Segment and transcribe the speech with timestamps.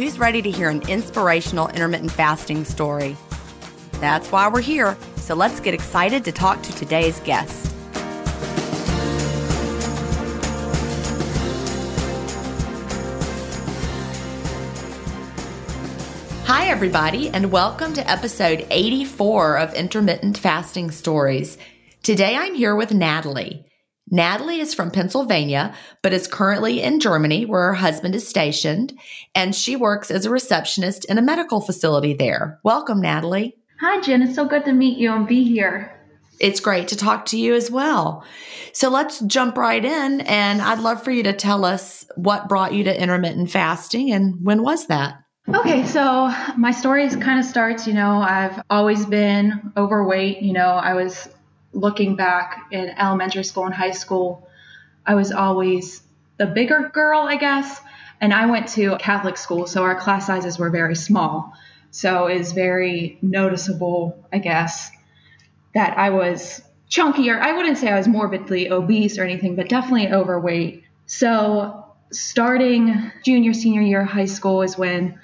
[0.00, 3.14] who's ready to hear an inspirational intermittent fasting story?
[4.00, 7.70] That's why we're here, so let's get excited to talk to today's guest.
[16.46, 21.58] Hi, everybody, and welcome to episode 84 of Intermittent Fasting Stories.
[22.02, 23.69] Today I'm here with Natalie.
[24.10, 28.98] Natalie is from Pennsylvania, but is currently in Germany where her husband is stationed,
[29.34, 32.58] and she works as a receptionist in a medical facility there.
[32.64, 33.56] Welcome, Natalie.
[33.80, 34.22] Hi, Gin.
[34.22, 35.96] It's so good to meet you and be here.
[36.40, 38.24] It's great to talk to you as well.
[38.72, 42.74] So let's jump right in, and I'd love for you to tell us what brought
[42.74, 45.18] you to intermittent fasting and when was that?
[45.48, 50.42] Okay, so my story kind of starts, you know, I've always been overweight.
[50.42, 51.28] You know, I was
[51.72, 54.48] looking back in elementary school and high school,
[55.06, 56.02] I was always
[56.36, 57.80] the bigger girl, I guess.
[58.20, 61.54] And I went to Catholic school, so our class sizes were very small.
[61.90, 64.90] So it's very noticeable, I guess,
[65.74, 67.40] that I was chunkier.
[67.40, 70.84] I wouldn't say I was morbidly obese or anything, but definitely overweight.
[71.06, 75.18] So starting junior, senior year of high school is when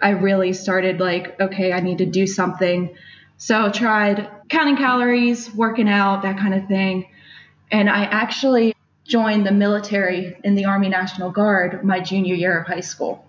[0.00, 2.94] I really started like, okay, I need to do something.
[3.38, 7.08] So tried counting calories, working out, that kind of thing.
[7.70, 8.74] And I actually
[9.04, 13.26] joined the military in the Army National Guard my junior year of high school.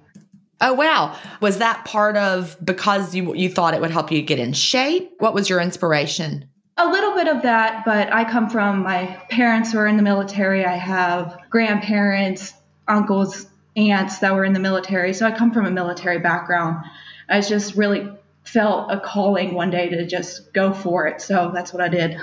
[0.61, 1.17] Oh wow.
[1.41, 5.13] Was that part of because you you thought it would help you get in shape?
[5.19, 6.47] What was your inspiration?
[6.77, 10.65] A little bit of that, but I come from my parents were in the military.
[10.65, 12.53] I have grandparents,
[12.87, 13.47] uncles,
[13.77, 15.13] aunts that were in the military.
[15.13, 16.83] So I come from a military background.
[17.29, 18.09] I was just really
[18.45, 21.21] felt a calling one day to just go for it.
[21.21, 22.17] So that's what I did.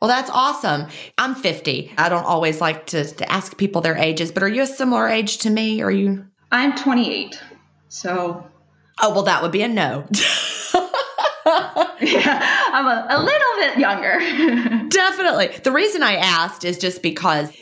[0.00, 0.88] Well, that's awesome.
[1.16, 1.92] I'm 50.
[1.96, 5.08] I don't always like to, to ask people their ages, but are you a similar
[5.08, 5.80] age to me?
[5.80, 6.26] Are you?
[6.50, 7.40] I'm 28.
[7.88, 8.44] So.
[9.00, 10.04] Oh, well, that would be a no.
[12.00, 14.18] yeah, I'm a, a little bit younger.
[14.88, 15.56] Definitely.
[15.62, 17.52] The reason I asked is just because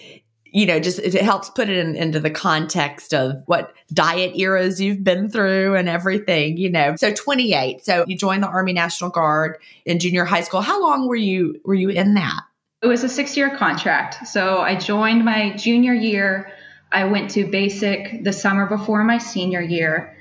[0.53, 4.81] you know, just it helps put it in, into the context of what diet eras
[4.81, 6.97] you've been through and everything, you know.
[6.97, 7.85] So 28.
[7.85, 10.61] So you joined the Army National Guard in junior high school.
[10.61, 12.41] How long were you were you in that?
[12.83, 14.27] It was a 6-year contract.
[14.27, 16.51] So I joined my junior year.
[16.91, 20.17] I went to basic the summer before my senior year,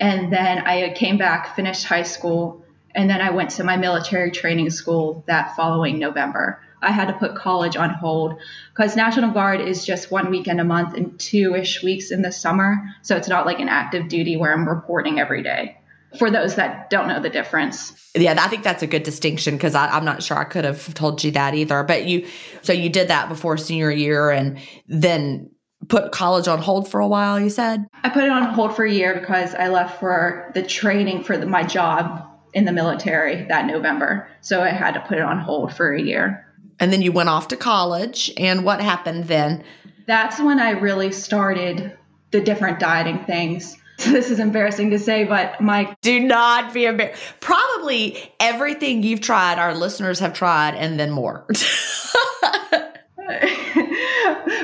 [0.00, 2.64] and then I came back, finished high school,
[2.94, 6.60] and then I went to my military training school that following November.
[6.84, 8.38] I had to put college on hold
[8.72, 12.32] because National Guard is just one weekend a month and two ish weeks in the
[12.32, 12.82] summer.
[13.02, 15.78] So it's not like an active duty where I'm reporting every day.
[16.18, 17.92] For those that don't know the difference.
[18.14, 21.24] Yeah, I think that's a good distinction because I'm not sure I could have told
[21.24, 21.82] you that either.
[21.82, 22.28] But you,
[22.62, 25.50] so you did that before senior year and then
[25.88, 27.86] put college on hold for a while, you said?
[28.04, 31.36] I put it on hold for a year because I left for the training for
[31.36, 34.28] the, my job in the military that November.
[34.40, 36.43] So I had to put it on hold for a year.
[36.80, 38.32] And then you went off to college.
[38.36, 39.64] And what happened then?
[40.06, 41.96] That's when I really started
[42.30, 43.76] the different dieting things.
[43.98, 47.22] So this is embarrassing to say, but my do not be embarrassed.
[47.40, 51.46] Probably everything you've tried, our listeners have tried, and then more.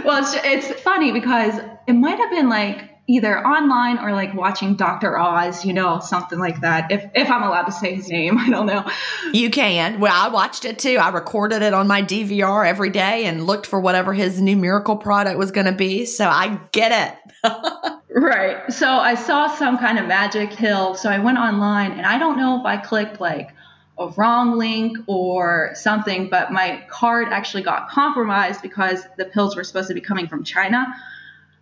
[0.05, 4.77] well, it's, it's funny because it might have been like either online or like watching
[4.77, 5.19] Dr.
[5.19, 6.93] Oz, you know, something like that.
[6.93, 8.89] If if I'm allowed to say his name, I don't know.
[9.33, 10.01] You can.
[10.01, 10.97] Well, I watched it too.
[10.97, 14.97] I recorded it on my DVR every day and looked for whatever his new miracle
[14.97, 16.07] product was going to be.
[16.07, 17.15] So I get
[17.45, 17.53] it.
[18.15, 18.73] right.
[18.73, 20.95] So I saw some kind of magic pill.
[20.95, 23.51] So I went online and I don't know if I clicked like
[23.99, 29.65] a wrong link or something, but my card actually got compromised because the pills were
[29.65, 30.87] supposed to be coming from China.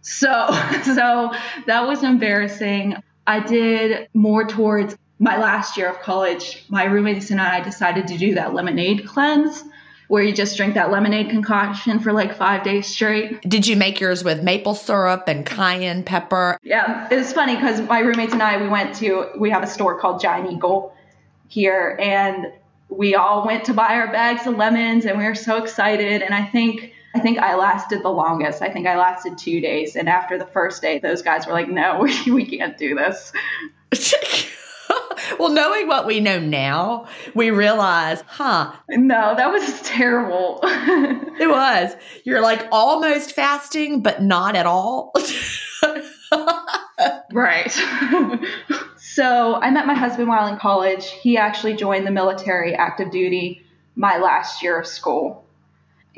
[0.00, 0.28] So,
[0.84, 1.32] so
[1.66, 2.96] that was embarrassing.
[3.26, 6.64] I did more towards my last year of college.
[6.68, 9.64] My roommates and I decided to do that lemonade cleanse
[10.08, 13.42] where you just drink that lemonade concoction for like five days straight.
[13.42, 16.58] Did you make yours with maple syrup and cayenne pepper?
[16.62, 19.98] Yeah, it's funny because my roommates and I, we went to, we have a store
[20.00, 20.94] called Giant Eagle
[21.48, 22.46] here, and
[22.88, 26.22] we all went to buy our bags of lemons and we were so excited.
[26.22, 28.60] And I think I think I lasted the longest.
[28.62, 29.96] I think I lasted two days.
[29.96, 33.32] And after the first day, those guys were like, no, we, we can't do this.
[35.38, 38.72] well, knowing what we know now, we realize, huh?
[38.90, 40.60] No, that was terrible.
[40.62, 41.94] it was.
[42.24, 45.12] You're like almost fasting, but not at all.
[47.32, 47.70] right.
[48.98, 51.10] so I met my husband while in college.
[51.10, 53.64] He actually joined the military active duty
[53.96, 55.47] my last year of school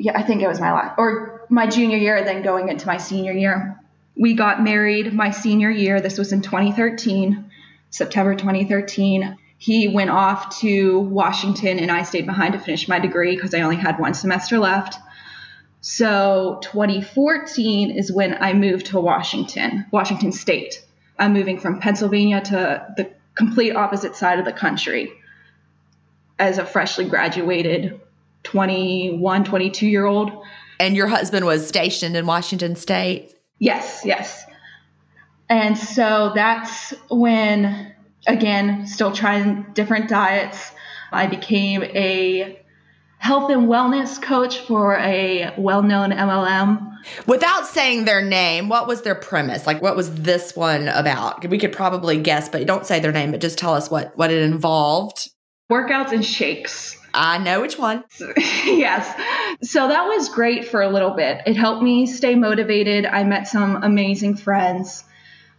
[0.01, 2.97] yeah, I think it was my last or my junior year, then going into my
[2.97, 3.79] senior year.
[4.15, 6.01] We got married my senior year.
[6.01, 7.51] This was in 2013,
[7.91, 9.37] September 2013.
[9.59, 13.61] He went off to Washington and I stayed behind to finish my degree because I
[13.61, 14.97] only had one semester left.
[15.81, 20.83] So 2014 is when I moved to Washington, Washington State.
[21.19, 25.11] I'm moving from Pennsylvania to the complete opposite side of the country
[26.39, 28.01] as a freshly graduated
[28.43, 30.31] 21, 22 year old.
[30.79, 33.33] And your husband was stationed in Washington State?
[33.59, 34.45] Yes, yes.
[35.49, 37.93] And so that's when,
[38.25, 40.71] again, still trying different diets,
[41.11, 42.57] I became a
[43.17, 46.87] health and wellness coach for a well known MLM.
[47.27, 49.67] Without saying their name, what was their premise?
[49.67, 51.47] Like, what was this one about?
[51.47, 54.31] We could probably guess, but don't say their name, but just tell us what, what
[54.31, 55.29] it involved.
[55.71, 56.97] Workouts and shakes.
[57.13, 58.03] I know which one.
[58.37, 59.07] yes.
[59.63, 61.41] So that was great for a little bit.
[61.45, 63.05] It helped me stay motivated.
[63.05, 65.03] I met some amazing friends,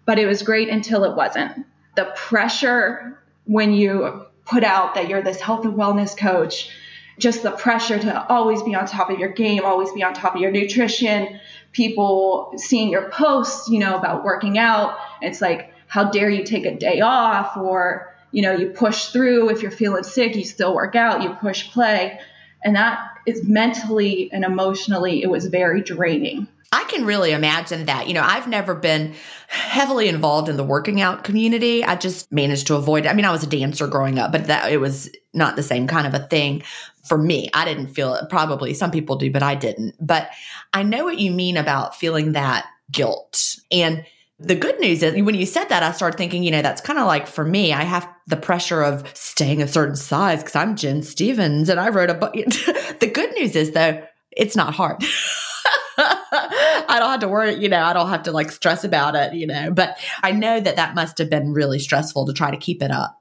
[0.04, 1.66] but it was great until it wasn't.
[1.94, 6.70] The pressure when you put out that you're this health and wellness coach,
[7.18, 10.34] just the pressure to always be on top of your game, always be on top
[10.34, 11.38] of your nutrition,
[11.72, 14.96] people seeing your posts, you know, about working out.
[15.20, 19.50] It's like, how dare you take a day off or you know, you push through.
[19.50, 22.18] If you're feeling sick, you still work out, you push play.
[22.64, 26.48] And that is mentally and emotionally, it was very draining.
[26.74, 28.08] I can really imagine that.
[28.08, 29.14] You know, I've never been
[29.48, 31.84] heavily involved in the working out community.
[31.84, 33.06] I just managed to avoid.
[33.06, 35.86] I mean, I was a dancer growing up, but that it was not the same
[35.86, 36.62] kind of a thing
[37.04, 37.50] for me.
[37.52, 38.30] I didn't feel it.
[38.30, 39.94] Probably some people do, but I didn't.
[40.00, 40.30] But
[40.72, 43.56] I know what you mean about feeling that guilt.
[43.70, 44.06] And
[44.38, 46.98] the good news is when you said that, I started thinking, you know, that's kind
[46.98, 50.76] of like for me, I have the pressure of staying a certain size because I'm
[50.76, 52.32] Gin Stephens and I wrote a book.
[52.34, 55.02] the good news is though, it's not hard.
[55.98, 59.34] I don't have to worry, you know, I don't have to like stress about it,
[59.34, 62.56] you know, but I know that that must have been really stressful to try to
[62.56, 63.18] keep it up.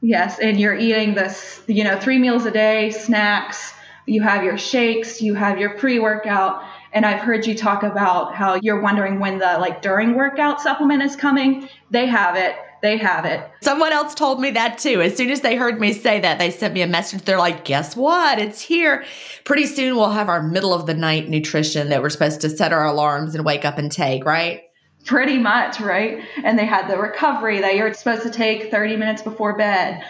[0.00, 0.38] Yes.
[0.38, 3.74] And you're eating this, you know, three meals a day, snacks,
[4.06, 6.62] you have your shakes, you have your pre workout
[6.96, 11.02] And I've heard you talk about how you're wondering when the like during workout supplement
[11.02, 11.68] is coming.
[11.90, 12.56] They have it.
[12.80, 13.46] They have it.
[13.60, 15.02] Someone else told me that too.
[15.02, 17.20] As soon as they heard me say that, they sent me a message.
[17.20, 18.38] They're like, guess what?
[18.38, 19.04] It's here.
[19.44, 22.72] Pretty soon we'll have our middle of the night nutrition that we're supposed to set
[22.72, 24.62] our alarms and wake up and take, right?
[25.04, 26.24] Pretty much, right?
[26.44, 30.02] And they had the recovery that you're supposed to take 30 minutes before bed.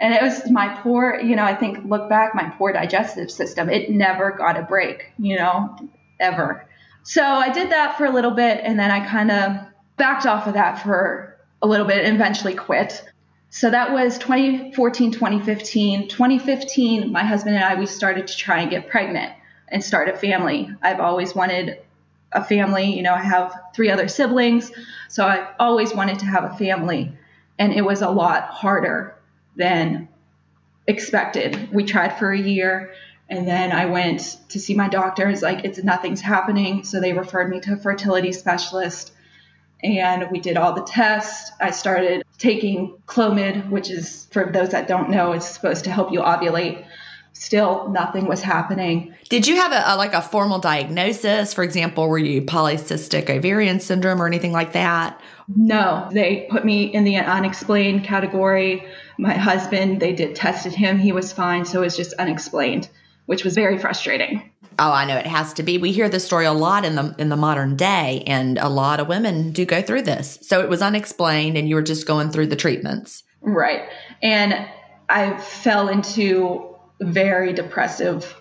[0.00, 3.68] And it was my poor, you know, I think look back, my poor digestive system.
[3.68, 5.76] It never got a break, you know,
[6.20, 6.66] ever.
[7.02, 9.56] So I did that for a little bit and then I kind of
[9.96, 13.04] backed off of that for a little bit and eventually quit.
[13.50, 16.08] So that was 2014, 2015.
[16.08, 19.32] 2015, my husband and I, we started to try and get pregnant
[19.68, 20.70] and start a family.
[20.82, 21.80] I've always wanted
[22.32, 22.94] a family.
[22.94, 24.70] You know, I have three other siblings.
[25.08, 27.12] So I always wanted to have a family.
[27.58, 29.16] And it was a lot harder
[29.56, 30.08] than
[30.86, 31.72] expected.
[31.72, 32.92] We tried for a year
[33.28, 35.28] and then I went to see my doctor.
[35.28, 36.84] It's like, it's nothing's happening.
[36.84, 39.12] So they referred me to a fertility specialist
[39.82, 41.52] and we did all the tests.
[41.60, 46.12] I started taking Clomid, which is, for those that don't know, is supposed to help
[46.12, 46.84] you ovulate.
[47.32, 49.14] Still, nothing was happening.
[49.28, 51.54] Did you have a, a, like a formal diagnosis?
[51.54, 55.20] For example, were you polycystic ovarian syndrome or anything like that?
[55.54, 58.84] No, they put me in the unexplained category.
[59.18, 62.88] My husband, they did tested him, he was fine, so it was just unexplained,
[63.28, 64.50] which was very frustrating.
[64.78, 65.76] Oh, I know it has to be.
[65.76, 69.00] We hear this story a lot in the in the modern day and a lot
[69.00, 70.38] of women do go through this.
[70.40, 73.24] So it was unexplained and you were just going through the treatments.
[73.42, 73.82] Right.
[74.22, 74.66] And
[75.10, 78.34] I fell into very depressive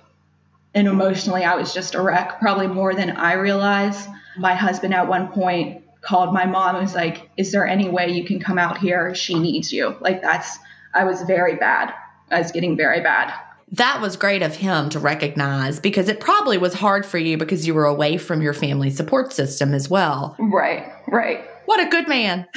[0.73, 4.07] and emotionally I was just a wreck, probably more than I realized.
[4.37, 8.11] My husband at one point called my mom and was like, "Is there any way
[8.11, 9.13] you can come out here?
[9.15, 10.57] She needs you." Like that's
[10.93, 11.93] I was very bad.
[12.31, 13.33] I was getting very bad
[13.71, 17.67] that was great of him to recognize because it probably was hard for you because
[17.67, 20.35] you were away from your family support system as well.
[20.39, 21.43] Right, right.
[21.65, 22.47] What a good man.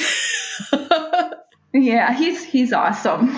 [1.73, 3.37] yeah, he's he's awesome.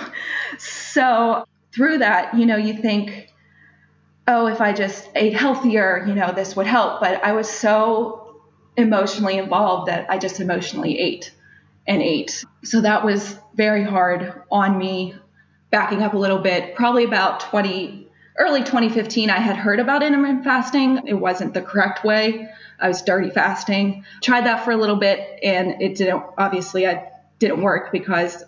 [0.59, 3.33] So, through that, you know, you think
[4.29, 8.41] oh, if I just ate healthier, you know, this would help, but I was so
[8.77, 11.33] emotionally involved that I just emotionally ate
[11.87, 12.45] and ate.
[12.65, 15.15] So that was very hard on me
[15.73, 20.45] backing up a little bit, probably about 20, early 2015, I had heard about intermittent
[20.45, 21.01] fasting.
[21.09, 22.49] It wasn't the correct way.
[22.79, 24.05] I was dirty fasting.
[24.23, 28.45] Tried that for a little bit and it didn't, obviously, I didn't work because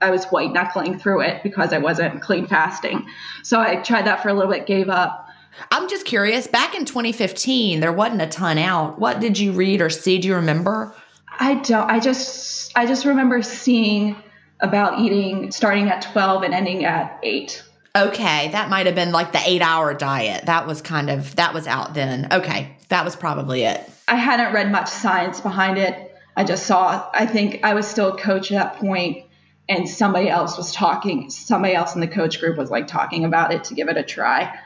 [0.00, 3.06] I was white knuckling through it because I wasn't clean fasting.
[3.42, 5.28] So I tried that for a little bit, gave up.
[5.70, 8.98] I'm just curious, back in 2015, there wasn't a ton out.
[8.98, 10.18] What did you read or see?
[10.18, 10.94] Do you remember?
[11.38, 14.16] I don't, I just, I just remember seeing
[14.60, 17.62] about eating starting at 12 and ending at 8.
[17.96, 20.46] Okay, that might have been like the 8-hour diet.
[20.46, 22.28] That was kind of that was out then.
[22.30, 23.80] Okay, that was probably it.
[24.08, 26.14] I hadn't read much science behind it.
[26.36, 29.24] I just saw I think I was still a coach at that point
[29.68, 33.52] and somebody else was talking somebody else in the coach group was like talking about
[33.52, 34.58] it to give it a try.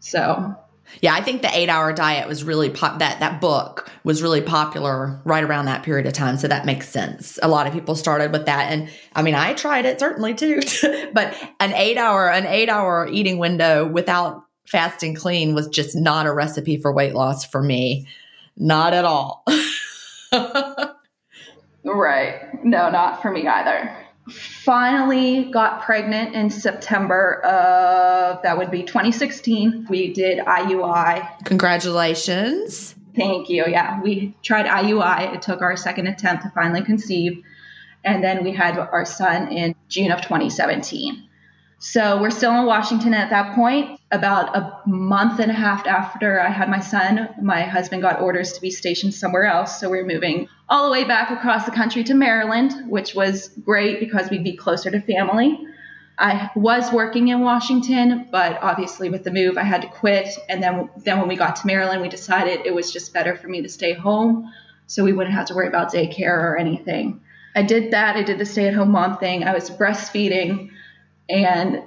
[0.00, 0.54] So
[1.00, 4.40] yeah, I think the eight hour diet was really pop that that book was really
[4.40, 6.36] popular right around that period of time.
[6.36, 7.38] So that makes sense.
[7.42, 8.72] A lot of people started with that.
[8.72, 10.60] And I mean I tried it certainly too.
[11.12, 16.26] but an eight hour, an eight hour eating window without fasting clean was just not
[16.26, 18.06] a recipe for weight loss for me.
[18.56, 19.44] Not at all.
[21.84, 22.64] right.
[22.64, 29.86] No, not for me either finally got pregnant in September of that would be 2016.
[29.88, 31.44] We did IUI.
[31.44, 32.94] Congratulations.
[33.16, 33.64] Thank you.
[33.66, 35.34] Yeah, we tried IUI.
[35.34, 37.42] It took our second attempt to finally conceive.
[38.04, 41.27] And then we had our son in June of 2017.
[41.80, 44.00] So we're still in Washington at that point.
[44.10, 48.52] About a month and a half after I had my son, my husband got orders
[48.54, 49.78] to be stationed somewhere else.
[49.78, 53.48] So we we're moving all the way back across the country to Maryland, which was
[53.62, 55.58] great because we'd be closer to family.
[56.18, 60.28] I was working in Washington, but obviously with the move, I had to quit.
[60.48, 63.46] And then, then when we got to Maryland, we decided it was just better for
[63.46, 64.52] me to stay home,
[64.88, 67.20] so we wouldn't have to worry about daycare or anything.
[67.54, 68.16] I did that.
[68.16, 69.44] I did the stay-at-home mom thing.
[69.44, 70.70] I was breastfeeding
[71.28, 71.82] and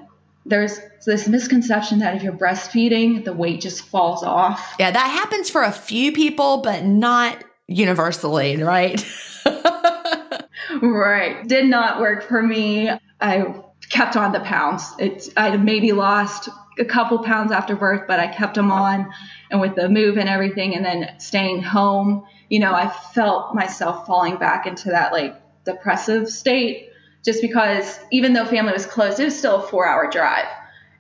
[0.46, 4.76] there's this misconception that if you're breastfeeding, the weight just falls off.
[4.80, 9.06] Yeah, that happens for a few people, but not universally, right?
[10.82, 11.48] right.
[11.48, 12.90] Did not work for me.
[13.20, 13.56] I
[13.90, 14.84] kept on the pounds.
[15.00, 19.12] It's I maybe lost a couple pounds after birth, but I kept them on.
[19.50, 24.08] And with the move and everything, and then staying home, you know, I felt myself
[24.08, 26.91] falling back into that like depressive state
[27.24, 30.48] just because even though family was close, it was still a four hour drive.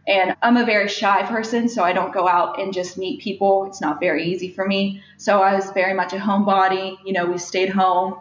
[0.07, 3.65] And I'm a very shy person, so I don't go out and just meet people.
[3.65, 5.01] It's not very easy for me.
[5.17, 6.97] So I was very much a homebody.
[7.05, 8.15] You know, we stayed home.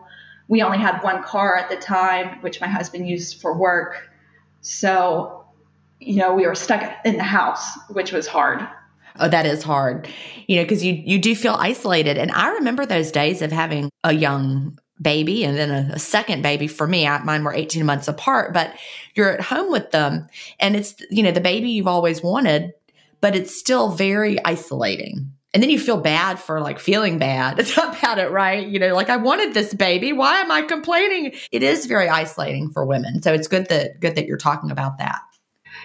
[0.47, 4.11] We only had one car at the time, which my husband used for work.
[4.61, 5.47] So,
[6.01, 8.61] you know, we were stuck in the house, which was hard.
[9.19, 10.09] Oh, that is hard.
[10.49, 12.19] You know, because you you do feel isolated.
[12.19, 16.43] And I remember those days of having a young baby and then a, a second
[16.43, 17.07] baby for me.
[17.07, 18.75] I, mine were 18 months apart, but
[19.15, 20.29] you're at home with them
[20.59, 22.73] and it's, you know, the baby you've always wanted,
[23.21, 25.33] but it's still very isolating.
[25.53, 28.67] And then you feel bad for like feeling bad about it, right?
[28.67, 30.13] You know, like I wanted this baby.
[30.13, 31.33] Why am I complaining?
[31.51, 33.23] It is very isolating for women.
[33.23, 35.21] So it's good that good that you're talking about that.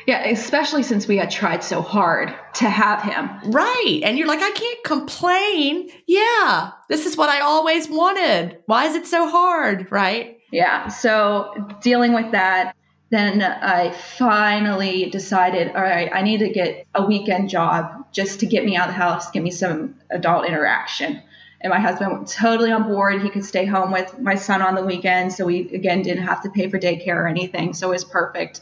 [0.05, 3.51] Yeah, especially since we had tried so hard to have him.
[3.51, 4.01] Right.
[4.03, 5.89] And you're like, I can't complain.
[6.05, 8.59] Yeah, this is what I always wanted.
[8.67, 9.91] Why is it so hard?
[9.91, 10.39] Right.
[10.51, 10.89] Yeah.
[10.89, 12.75] So dealing with that,
[13.09, 18.45] then I finally decided, all right, I need to get a weekend job just to
[18.45, 21.21] get me out of the house, give me some adult interaction.
[21.61, 23.21] And my husband was totally on board.
[23.21, 25.33] He could stay home with my son on the weekend.
[25.33, 27.73] So we, again, didn't have to pay for daycare or anything.
[27.73, 28.61] So it was perfect.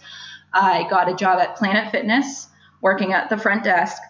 [0.54, 2.48] I got a job at Planet Fitness
[2.82, 4.02] working at the front desk.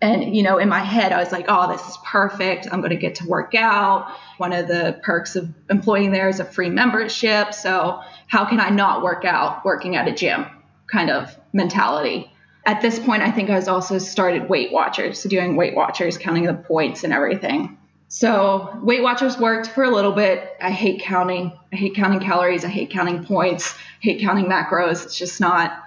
[0.00, 2.68] And, you know, in my head, I was like, oh, this is perfect.
[2.70, 4.10] I'm going to get to work out.
[4.38, 7.54] One of the perks of employing there is a free membership.
[7.54, 10.46] So, how can I not work out working at a gym
[10.86, 12.30] kind of mentality?
[12.66, 16.16] At this point, I think I was also started Weight Watchers, so doing Weight Watchers,
[16.16, 17.78] counting the points and everything.
[18.14, 20.56] So Weight Watchers worked for a little bit.
[20.62, 21.50] I hate counting.
[21.72, 22.64] I hate counting calories.
[22.64, 23.74] I hate counting points.
[23.74, 25.04] I hate counting macros.
[25.04, 25.82] It's just not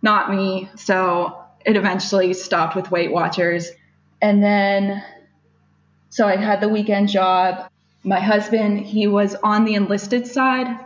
[0.00, 0.70] not me.
[0.76, 3.72] So it eventually stopped with Weight Watchers.
[4.22, 5.02] And then
[6.10, 7.68] so I had the weekend job.
[8.04, 10.78] My husband, he was on the enlisted side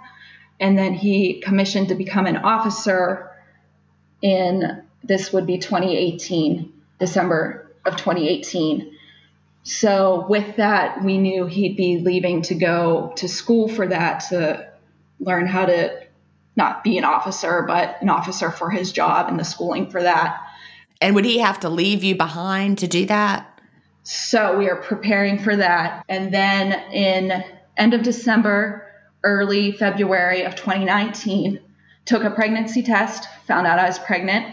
[0.58, 3.30] and then he commissioned to become an officer
[4.22, 8.94] in this would be 2018, December of 2018
[9.68, 14.66] so with that, we knew he'd be leaving to go to school for that to
[15.20, 16.06] learn how to
[16.56, 20.40] not be an officer, but an officer for his job and the schooling for that.
[21.02, 23.60] And would he have to leave you behind to do that?
[24.04, 26.02] So we are preparing for that.
[26.08, 27.44] And then in
[27.76, 28.90] end of December,
[29.22, 31.60] early February of 2019,
[32.06, 34.46] took a pregnancy test, found out I was pregnant,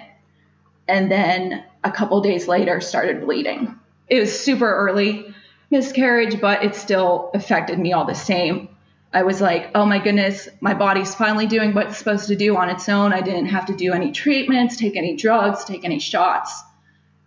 [0.89, 5.33] and then a couple days later started bleeding it was super early
[5.71, 8.69] miscarriage, but it still affected me all the same.
[9.13, 12.57] I was like, oh my goodness, my body's finally doing what it's supposed to do
[12.57, 13.13] on its own.
[13.13, 16.61] I didn't have to do any treatments, take any drugs, take any shots.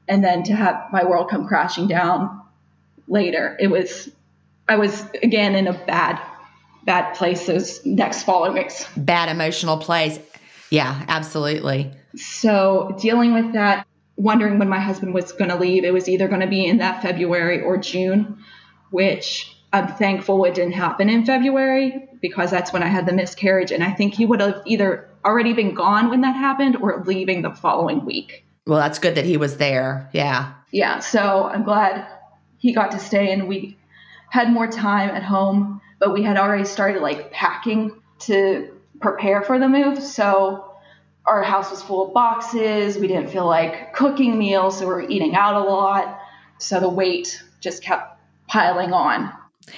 [0.07, 2.43] And then to have my world come crashing down
[3.09, 4.11] later, it was,
[4.69, 6.21] I was again in a bad,
[6.85, 8.87] bad place those next following weeks.
[8.97, 10.19] Bad emotional place.
[10.71, 11.91] Yeah, absolutely.
[12.17, 13.87] So dealing with that,
[14.19, 15.85] wondering when my husband was going to leave.
[15.85, 18.45] It was either going to be in that February or June,
[18.91, 23.71] which I'm thankful it didn't happen in February because that's when I had the miscarriage.
[23.71, 27.43] And I think he would have either already been gone when that happened or leaving
[27.43, 28.45] the following week.
[28.67, 30.11] Well, that's good that he was there.
[30.13, 30.53] Yeah.
[30.73, 30.99] Yeah.
[30.99, 32.07] So I'm glad
[32.59, 33.79] he got to stay and we
[34.31, 39.59] had more time at home, but we had already started like packing to prepare for
[39.59, 40.03] the move.
[40.03, 40.68] So
[41.29, 42.97] our house was full of boxes.
[42.97, 46.19] We didn't feel like cooking meals, so we were eating out a lot.
[46.59, 49.33] So the weight just kept piling on.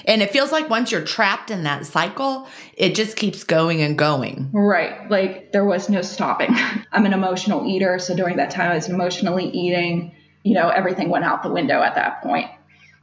[0.05, 3.99] And it feels like once you're trapped in that cycle, it just keeps going and
[3.99, 4.49] going.
[4.53, 5.11] Right.
[5.11, 6.51] Like there was no stopping.
[6.93, 7.99] I'm an emotional eater.
[7.99, 10.15] So during that time, I was emotionally eating.
[10.45, 12.51] You know, everything went out the window at that point.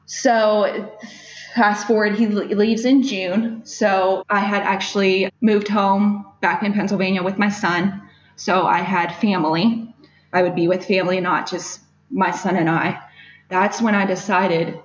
[0.05, 0.89] So
[1.55, 3.61] fast forward, he leaves in June.
[3.65, 8.06] So I had actually moved home back in Pennsylvania with my son.
[8.37, 9.93] So I had family.
[10.31, 13.01] I would be with family, not just my son and I.
[13.49, 14.79] That's when I decided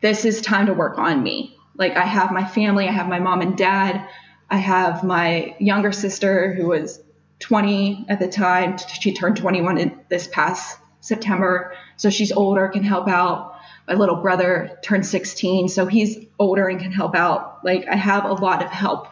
[0.00, 1.56] this is time to work on me.
[1.76, 4.08] Like I have my family, I have my mom and dad,
[4.50, 7.02] I have my younger sister who was
[7.38, 8.76] 20 at the time.
[9.00, 11.74] She turned 21 in this past September.
[11.96, 13.54] So she's older, can help out.
[13.86, 17.64] My little brother turned 16, so he's older and can help out.
[17.64, 19.08] Like I have a lot of help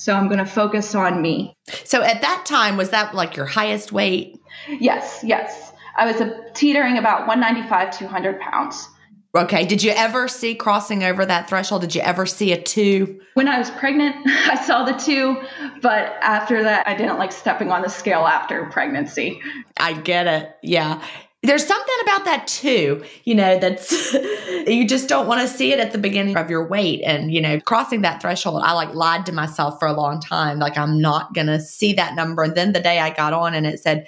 [0.00, 1.54] so I'm going to focus on me.
[1.84, 4.40] So at that time, was that like your highest weight?
[4.66, 5.74] Yes, yes.
[5.94, 8.88] I was a teetering about 195, 200 pounds.
[9.34, 9.66] Okay.
[9.66, 11.82] Did you ever see crossing over that threshold?
[11.82, 13.20] Did you ever see a two?
[13.34, 15.36] When I was pregnant, I saw the two,
[15.82, 19.38] but after that, I didn't like stepping on the scale after pregnancy.
[19.76, 20.56] I get it.
[20.62, 21.04] Yeah
[21.42, 24.12] there's something about that too, you know, that's
[24.66, 27.00] you just don't want to see it at the beginning of your weight.
[27.02, 30.58] And, you know, crossing that threshold, I like lied to myself for a long time.
[30.58, 32.42] Like, I'm not going to see that number.
[32.42, 34.06] And then the day I got on and it said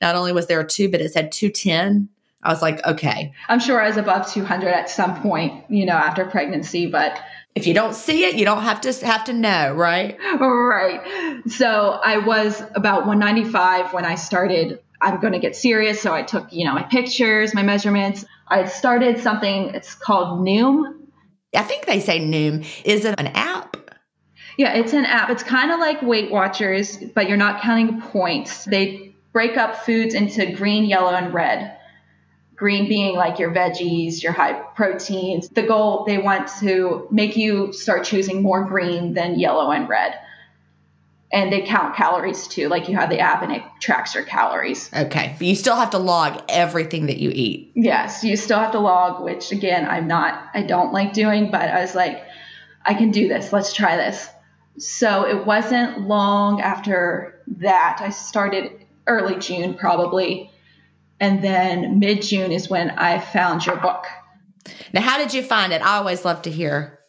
[0.00, 2.08] not only was there a two, but it said 210.
[2.42, 3.32] I was like, okay.
[3.48, 7.18] I'm sure I was above 200 at some point, you know, after pregnancy, but
[7.54, 10.18] if you don't see it, you don't have to have to know, right?
[10.40, 11.40] Right.
[11.48, 14.80] So I was about 195 when I started.
[15.04, 18.24] I'm going to get serious, so I took, you know, my pictures, my measurements.
[18.48, 19.74] I started something.
[19.74, 20.94] It's called Noom.
[21.54, 22.66] I think they say Noom.
[22.84, 23.76] Is it an app?
[24.56, 25.30] Yeah, it's an app.
[25.30, 28.64] It's kind of like Weight Watchers, but you're not counting points.
[28.64, 31.76] They break up foods into green, yellow, and red
[32.56, 35.48] green being like your veggies, your high proteins.
[35.48, 40.14] The goal, they want to make you start choosing more green than yellow and red.
[41.34, 42.68] And they count calories too.
[42.68, 44.88] Like you have the app and it tracks your calories.
[44.94, 45.34] Okay.
[45.36, 47.72] But you still have to log everything that you eat.
[47.74, 48.24] Yes.
[48.24, 51.82] You still have to log, which again, I'm not, I don't like doing, but I
[51.82, 52.24] was like,
[52.84, 53.52] I can do this.
[53.52, 54.28] Let's try this.
[54.78, 57.98] So it wasn't long after that.
[58.00, 58.70] I started
[59.06, 60.50] early June probably
[61.20, 64.04] and then mid June is when I found your book.
[64.92, 65.82] Now, how did you find it?
[65.82, 67.00] I always love to hear.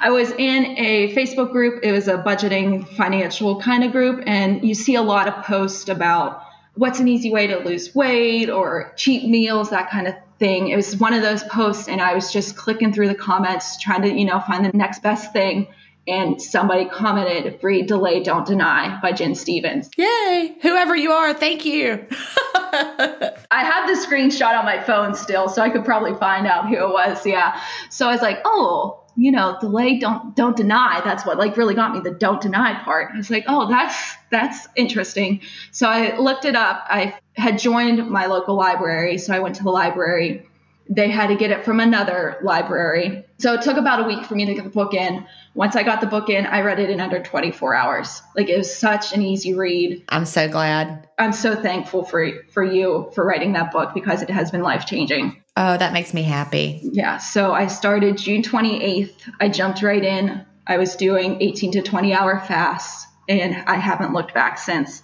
[0.00, 1.80] I was in a Facebook group.
[1.82, 4.22] It was a budgeting financial kind of group.
[4.26, 6.42] And you see a lot of posts about
[6.74, 10.68] what's an easy way to lose weight or cheap meals, that kind of thing.
[10.68, 11.88] It was one of those posts.
[11.88, 15.02] And I was just clicking through the comments, trying to, you know, find the next
[15.02, 15.68] best thing
[16.08, 19.90] and somebody commented, "Free Delay, Don't Deny by Gin Stephens.
[19.96, 20.56] Yay!
[20.62, 22.06] Whoever you are, thank you.
[22.54, 26.76] I have the screenshot on my phone still, so I could probably find out who
[26.76, 27.24] it was.
[27.26, 27.60] Yeah.
[27.90, 31.00] So I was like, oh, you know, delay, don't don't deny.
[31.04, 33.10] That's what like really got me the don't deny part.
[33.12, 35.40] I was like, oh, that's that's interesting.
[35.72, 36.86] So I looked it up.
[36.88, 40.46] I had joined my local library, so I went to the library
[40.88, 43.24] they had to get it from another library.
[43.38, 45.26] So it took about a week for me to get the book in.
[45.54, 48.22] Once I got the book in, I read it in under 24 hours.
[48.34, 50.04] Like it was such an easy read.
[50.08, 51.08] I'm so glad.
[51.18, 55.42] I'm so thankful for for you for writing that book because it has been life-changing.
[55.60, 56.78] Oh, that makes me happy.
[56.84, 59.28] Yeah, so I started June 28th.
[59.40, 60.46] I jumped right in.
[60.68, 65.02] I was doing 18 to 20 hour fasts and I haven't looked back since.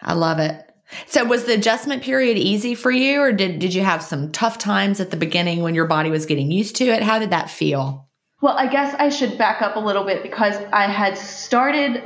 [0.00, 0.66] I love it.
[1.04, 4.56] So was the adjustment period easy for you or did, did you have some tough
[4.56, 7.02] times at the beginning when your body was getting used to it?
[7.02, 8.08] How did that feel?
[8.40, 12.02] Well, I guess I should back up a little bit because I had started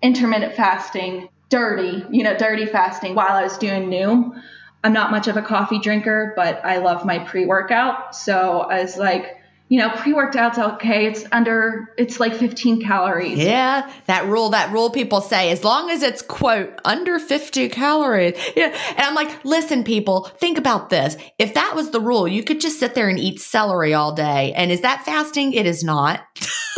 [0.00, 4.42] intermittent fasting dirty, you know, dirty fasting while I was doing Noom.
[4.86, 8.14] I'm not much of a coffee drinker, but I love my pre workout.
[8.14, 9.36] So I was like,
[9.68, 11.06] you know, pre-workout's okay.
[11.06, 13.36] It's under, it's like 15 calories.
[13.36, 18.38] Yeah, that rule, that rule people say, as long as it's quote under 50 calories.
[18.54, 21.16] Yeah, and I'm like, listen, people, think about this.
[21.36, 24.52] If that was the rule, you could just sit there and eat celery all day.
[24.52, 25.52] And is that fasting?
[25.52, 26.20] It is not.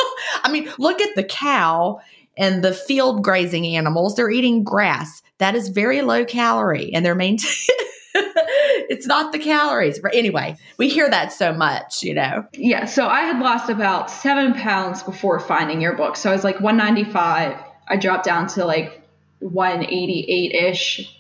[0.45, 2.01] I mean, look at the cow
[2.39, 4.17] and the field grazing animals.
[4.17, 5.23] They're eating grass.
[5.37, 7.53] That is very low calorie, and they're maintaining.
[8.89, 9.99] it's not the calories.
[9.99, 12.47] But anyway, we hear that so much, you know.
[12.53, 12.87] Yeah.
[12.87, 16.17] So I had lost about seven pounds before finding your book.
[16.17, 17.59] So I was like 195.
[17.89, 19.03] I dropped down to like
[19.41, 21.15] 188 ish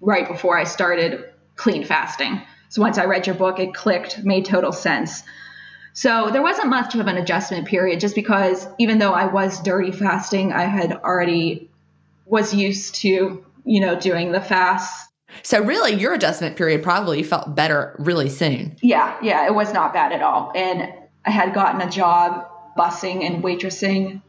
[0.00, 1.24] right before I started
[1.56, 2.42] clean fasting.
[2.68, 5.22] So once I read your book, it clicked, made total sense.
[5.92, 9.92] So there wasn't much of an adjustment period just because even though I was dirty
[9.92, 11.70] fasting, I had already
[12.26, 15.08] was used to, you know, doing the fast
[15.42, 18.76] so really your adjustment period probably felt better really soon.
[18.82, 20.52] Yeah, yeah, it was not bad at all.
[20.54, 20.92] And
[21.24, 24.22] I had gotten a job busing and waitressing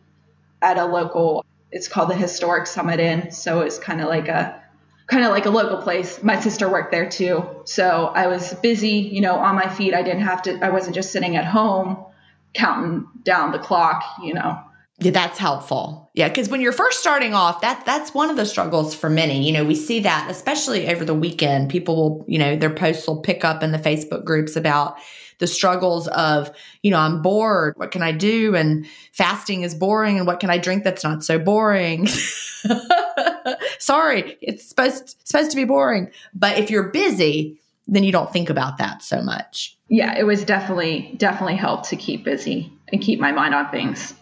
[0.62, 3.31] at a local it's called the Historic Summit Inn.
[3.31, 4.63] So it's kind of like a
[5.08, 6.23] kind of like a local place.
[6.23, 7.45] My sister worked there too.
[7.65, 9.93] So I was busy, you know, on my feet.
[9.93, 12.05] I didn't have to I wasn't just sitting at home
[12.53, 14.60] counting down the clock, you know.
[14.99, 16.10] Yeah, that's helpful.
[16.13, 19.45] Yeah, because when you're first starting off, that that's one of the struggles for many.
[19.45, 21.69] You know, we see that especially over the weekend.
[21.69, 24.97] People will, you know, their posts will pick up in the Facebook groups about
[25.39, 26.49] the struggles of,
[26.81, 27.73] you know, I'm bored.
[27.75, 28.55] What can I do?
[28.55, 30.17] And fasting is boring.
[30.17, 32.08] And what can I drink that's not so boring?
[33.79, 36.10] Sorry, it's supposed supposed to be boring.
[36.34, 39.77] But if you're busy, then you don't think about that so much.
[39.89, 44.13] Yeah, it was definitely definitely helped to keep busy and keep my mind on things.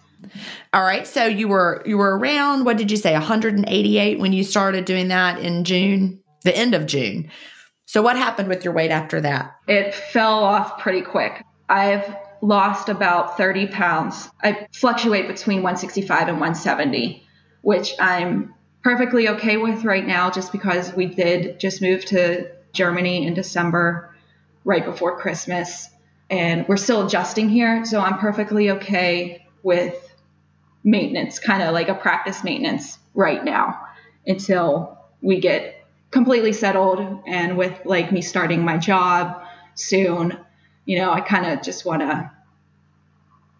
[0.74, 1.08] All right.
[1.08, 5.10] So you were you were around what did you say 188 when you started doing
[5.10, 7.30] that in June, the end of June.
[7.86, 9.56] So what happened with your weight after that?
[9.68, 11.44] It fell off pretty quick.
[11.70, 14.30] I've lost about 30 pounds.
[14.42, 17.24] I fluctuate between 165 and 170,
[17.62, 23.28] which I'm perfectly okay with right now just because we did just move to Germany
[23.28, 24.14] in December
[24.66, 25.90] right before Christmas
[26.30, 30.13] and we're still adjusting here, so I'm perfectly okay with
[30.84, 33.80] maintenance, kind of like a practice maintenance right now
[34.26, 39.42] until we get completely settled and with like me starting my job
[39.76, 40.38] soon,
[40.86, 42.32] you know, I kind of just want to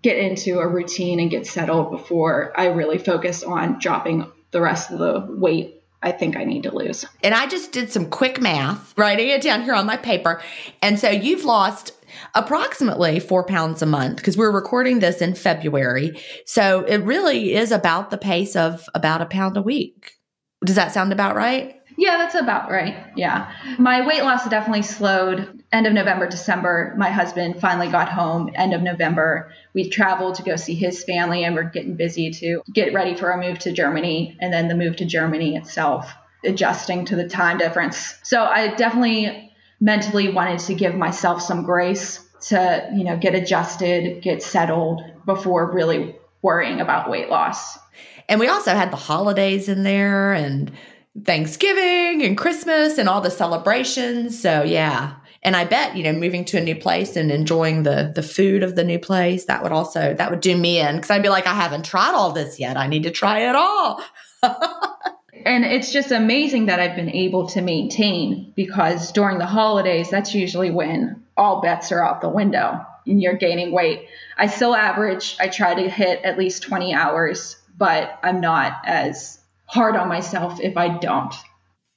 [0.04, 4.92] get into a routine and get settled before I really focus on dropping the rest
[4.92, 7.06] of the weight I think I need to lose.
[7.24, 10.42] And I just did some quick math, writing it down here on my paper.
[10.82, 11.94] And so you've lost
[12.36, 16.20] approximately four pounds a month because we're recording this in February.
[16.46, 20.14] So it really is about the pace of about a pound a week.
[20.66, 21.80] Does that sound about right?
[21.98, 22.96] Yeah, that's about right.
[23.16, 23.52] Yeah.
[23.78, 25.64] My weight loss definitely slowed.
[25.72, 28.50] End of November, December, my husband finally got home.
[28.56, 32.62] End of November, we traveled to go see his family and we're getting busy to
[32.74, 37.06] get ready for a move to Germany and then the move to Germany itself, adjusting
[37.06, 38.20] to the time difference.
[38.24, 44.22] So I definitely mentally wanted to give myself some grace to, you know, get adjusted,
[44.22, 47.78] get settled before really worrying about weight loss.
[48.30, 50.72] And we also had the holidays in there and
[51.24, 54.40] Thanksgiving and Christmas and all the celebrations.
[54.40, 55.16] So yeah.
[55.44, 58.64] And I bet, you know, moving to a new place and enjoying the the food
[58.64, 61.30] of the new place, that would also that would do me in because I'd be
[61.30, 62.78] like, I haven't tried all this yet.
[62.78, 64.02] I need to try it all.
[65.46, 70.34] and it's just amazing that I've been able to maintain because during the holidays, that's
[70.34, 74.08] usually when all bets are out the window and you're gaining weight.
[74.38, 79.40] I still average, I try to hit at least 20 hours, but I'm not as
[79.66, 81.34] hard on myself if I don't.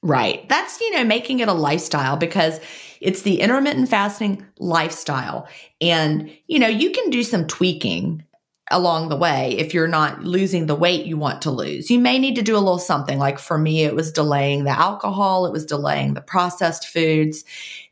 [0.03, 0.47] Right.
[0.47, 2.59] That's, you know, making it a lifestyle because
[3.01, 5.47] it's the intermittent fasting lifestyle.
[5.81, 8.23] And, you know, you can do some tweaking
[8.69, 11.89] along the way if you're not losing the weight you want to lose.
[11.89, 13.17] You may need to do a little something.
[13.17, 17.45] Like for me, it was delaying the alcohol, it was delaying the processed foods.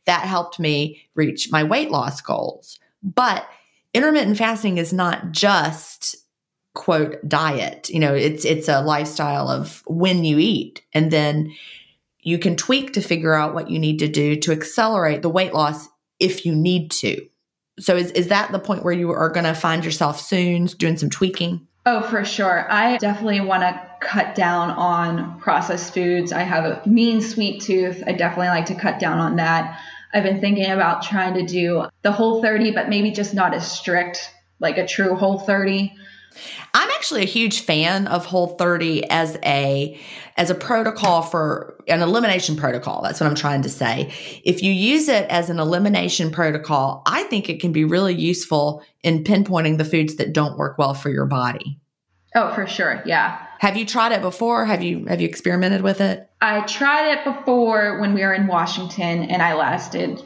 [0.04, 2.78] That helped me reach my weight loss goals.
[3.02, 3.46] But
[3.94, 6.16] intermittent fasting is not just
[6.74, 7.88] quote diet.
[7.88, 11.54] You know, it's it's a lifestyle of when you eat and then
[12.20, 15.54] you can tweak to figure out what you need to do to accelerate the weight
[15.54, 15.88] loss
[16.20, 17.26] if you need to.
[17.78, 20.96] So is is that the point where you are going to find yourself soon doing
[20.96, 21.66] some tweaking?
[21.84, 22.70] Oh, for sure.
[22.70, 26.32] I definitely want to cut down on processed foods.
[26.32, 28.02] I have a mean sweet tooth.
[28.06, 29.80] I definitely like to cut down on that.
[30.12, 33.70] I've been thinking about trying to do the whole 30, but maybe just not as
[33.70, 35.92] strict, like a true whole 30.
[36.74, 39.98] I'm actually a huge fan of Whole 30 as a
[40.36, 43.02] as a protocol for an elimination protocol.
[43.02, 44.12] That's what I'm trying to say.
[44.44, 48.82] If you use it as an elimination protocol, I think it can be really useful
[49.02, 51.78] in pinpointing the foods that don't work well for your body.
[52.34, 53.02] Oh, for sure.
[53.06, 53.42] Yeah.
[53.60, 54.66] Have you tried it before?
[54.66, 56.28] Have you have you experimented with it?
[56.40, 60.22] I tried it before when we were in Washington and I lasted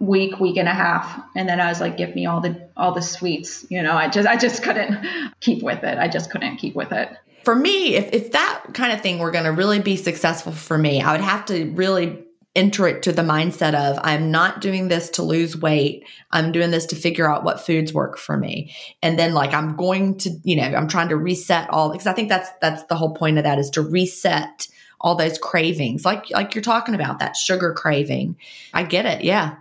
[0.00, 1.22] week week and a half.
[1.36, 4.08] And then i was like give me all the all the sweets you know i
[4.08, 4.98] just i just couldn't
[5.40, 5.98] keep with it.
[5.98, 7.10] I just couldn't keep with it.
[7.44, 10.78] For me if, if that kind of thing were going to really be successful for
[10.78, 12.24] me i would have to really
[12.56, 16.04] enter it to the mindset of i'm not doing this to lose weight.
[16.32, 18.74] I'm doing this to figure out what foods work for me.
[19.02, 22.14] And then like i'm going to you know i'm trying to reset all because i
[22.14, 24.66] think that's that's the whole point of that is to reset
[25.02, 26.04] all those cravings.
[26.04, 28.36] Like like you're talking about that sugar craving.
[28.72, 29.56] I get it yeah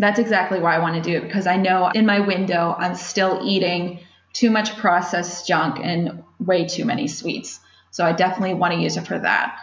[0.00, 2.94] that's exactly why I want to do it because I know in my window I'm
[2.94, 4.00] still eating
[4.32, 7.60] too much processed junk and way too many sweets.
[7.90, 9.58] So I definitely want to use it for that.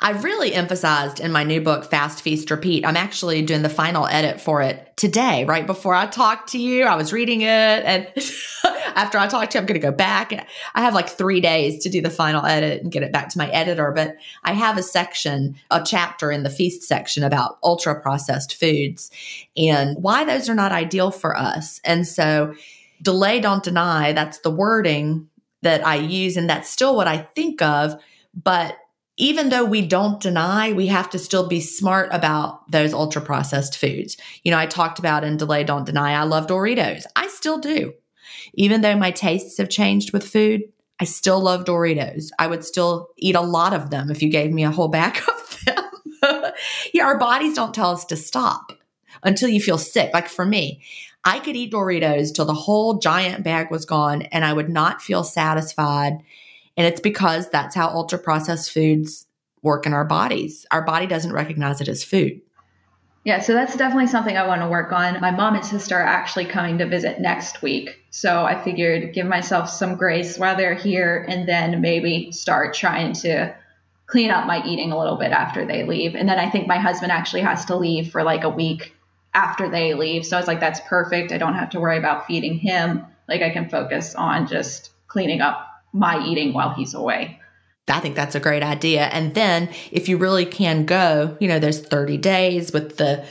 [0.00, 2.86] I've really emphasized in my new book, Fast Feast Repeat.
[2.86, 6.84] I'm actually doing the final edit for it today, right before I talk to you.
[6.84, 8.06] I was reading it, and
[8.94, 10.48] after I talk to you, I'm going to go back.
[10.74, 13.38] I have like three days to do the final edit and get it back to
[13.38, 13.92] my editor.
[13.94, 19.10] But I have a section, a chapter in the feast section about ultra processed foods
[19.56, 21.80] and why those are not ideal for us.
[21.84, 22.54] And so,
[23.02, 25.28] delay, don't deny, that's the wording
[25.62, 28.00] that I use, and that's still what I think of.
[28.34, 28.76] But
[29.16, 33.78] even though we don't deny, we have to still be smart about those ultra processed
[33.78, 34.16] foods.
[34.42, 37.04] You know, I talked about in Delay Don't Deny, I love Doritos.
[37.14, 37.94] I still do.
[38.54, 40.62] Even though my tastes have changed with food,
[41.00, 42.30] I still love Doritos.
[42.38, 45.16] I would still eat a lot of them if you gave me a whole bag
[45.28, 46.52] of them.
[46.92, 48.72] yeah, our bodies don't tell us to stop
[49.22, 50.10] until you feel sick.
[50.12, 50.82] Like for me,
[51.24, 55.02] I could eat Doritos till the whole giant bag was gone and I would not
[55.02, 56.18] feel satisfied
[56.76, 59.26] and it's because that's how ultra processed foods
[59.62, 60.66] work in our bodies.
[60.70, 62.40] Our body doesn't recognize it as food.
[63.24, 65.18] Yeah, so that's definitely something I want to work on.
[65.22, 67.98] My mom and sister are actually coming to visit next week.
[68.10, 73.14] So I figured give myself some grace while they're here and then maybe start trying
[73.14, 73.54] to
[74.06, 76.14] clean up my eating a little bit after they leave.
[76.14, 78.94] And then I think my husband actually has to leave for like a week
[79.32, 80.26] after they leave.
[80.26, 81.32] So I was like, that's perfect.
[81.32, 83.06] I don't have to worry about feeding him.
[83.26, 87.40] Like I can focus on just cleaning up my eating while he's away.
[87.88, 89.04] I think that's a great idea.
[89.06, 93.24] And then if you really can go, you know, there's 30 days with the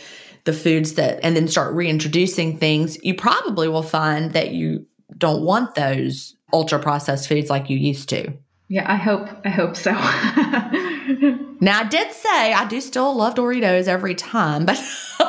[0.46, 4.86] the foods that and then start reintroducing things, you probably will find that you
[5.18, 8.34] don't want those ultra processed foods like you used to.
[8.68, 9.92] Yeah, I hope I hope so.
[11.62, 14.78] now I did say I do still love Doritos every time, but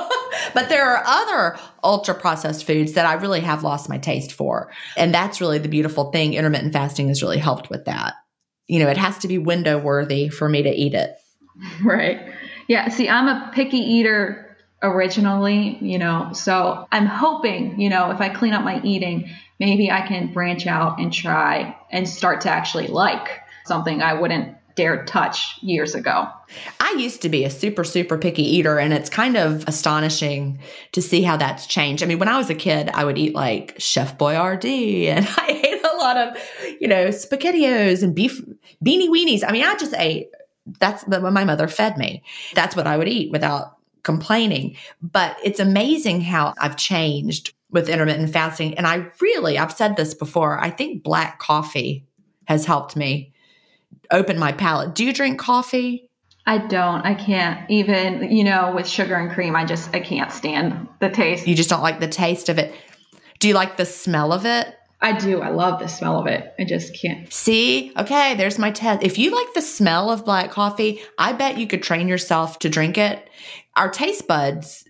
[0.52, 4.70] but there are other ultra processed foods that I really have lost my taste for.
[4.96, 6.34] And that's really the beautiful thing.
[6.34, 8.14] Intermittent fasting has really helped with that.
[8.66, 11.16] You know, it has to be window worthy for me to eat it.
[11.84, 12.20] Right.
[12.66, 12.88] Yeah.
[12.88, 18.28] See, I'm a picky eater originally, you know, so I'm hoping, you know, if I
[18.28, 22.88] clean up my eating, maybe I can branch out and try and start to actually
[22.88, 26.28] like something I wouldn't dare touch years ago.
[26.80, 30.58] I used to be a super, super picky eater, and it's kind of astonishing
[30.92, 32.02] to see how that's changed.
[32.02, 35.62] I mean, when I was a kid, I would eat like Chef Boyardee, and I
[35.64, 36.36] ate a lot of,
[36.80, 38.42] you know, spaghettios and beef
[38.84, 39.44] Beanee Weenees.
[39.46, 40.30] I mean, I just ate.
[40.80, 42.22] That's what my mother fed me.
[42.54, 44.76] That's what I would eat without complaining.
[45.02, 48.78] But it's amazing how I've changed with intermittent fasting.
[48.78, 52.06] And I really, I've said this before, I think black coffee
[52.46, 53.33] has helped me
[54.10, 54.94] open my palate.
[54.94, 56.08] Do you drink coffee?
[56.46, 57.04] I don't.
[57.06, 61.08] I can't even, you know, with sugar and cream, I just I can't stand the
[61.08, 61.46] taste.
[61.46, 62.74] You just don't like the taste of it.
[63.38, 64.74] Do you like the smell of it?
[65.00, 65.42] I do.
[65.42, 66.54] I love the smell of it.
[66.58, 67.30] I just can't.
[67.32, 67.92] See?
[67.96, 69.02] Okay, there's my test.
[69.02, 72.70] If you like the smell of black coffee, I bet you could train yourself to
[72.70, 73.28] drink it.
[73.76, 74.84] Our taste buds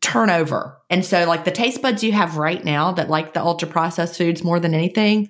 [0.00, 0.78] turn over.
[0.90, 4.16] And so like the taste buds you have right now that like the ultra processed
[4.16, 5.28] foods more than anything,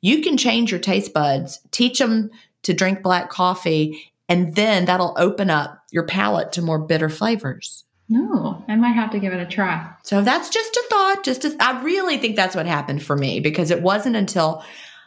[0.00, 2.30] you can change your taste buds, teach them
[2.62, 7.84] to drink black coffee, and then that'll open up your palate to more bitter flavors.
[8.08, 9.90] No, I might have to give it a try.
[10.02, 11.24] So that's just a thought.
[11.24, 14.64] Just a, I really think that's what happened for me because it wasn't until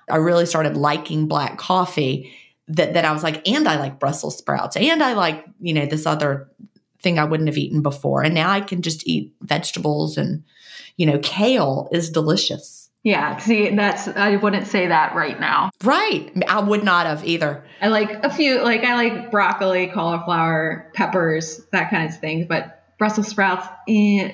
[0.10, 2.32] I really started liking black coffee
[2.68, 5.86] that that I was like, and I like Brussels sprouts, and I like you know
[5.86, 6.50] this other
[7.02, 10.44] thing I wouldn't have eaten before, and now I can just eat vegetables and
[10.98, 12.81] you know kale is delicious.
[13.04, 15.72] Yeah, see, that's I wouldn't say that right now.
[15.84, 16.32] Right.
[16.48, 17.64] I would not have either.
[17.82, 22.84] I like a few like I like broccoli, cauliflower, peppers, that kind of thing, but
[23.00, 24.34] Brussels sprouts, eh,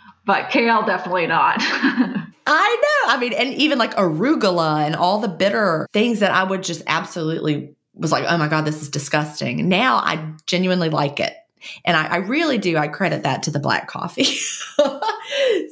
[0.25, 1.57] but kale definitely not.
[2.47, 3.13] I know.
[3.13, 6.81] I mean, and even like arugula and all the bitter things that I would just
[6.87, 9.69] absolutely was like, oh my God, this is disgusting.
[9.69, 11.35] Now I genuinely like it.
[11.85, 12.77] And I, I really do.
[12.77, 14.25] I credit that to the black coffee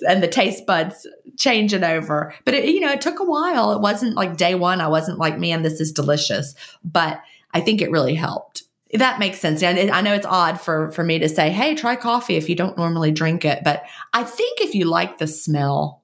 [0.07, 2.33] and the taste buds changing over.
[2.45, 3.71] But it, you know, it took a while.
[3.73, 4.81] It wasn't like day one.
[4.81, 6.53] I wasn't like, man, this is delicious.
[6.83, 7.21] But
[7.53, 8.63] I think it really helped.
[8.93, 9.61] That makes sense.
[9.61, 12.55] And I know it's odd for for me to say, "Hey, try coffee if you
[12.55, 13.83] don't normally drink it." But
[14.13, 16.01] I think if you like the smell,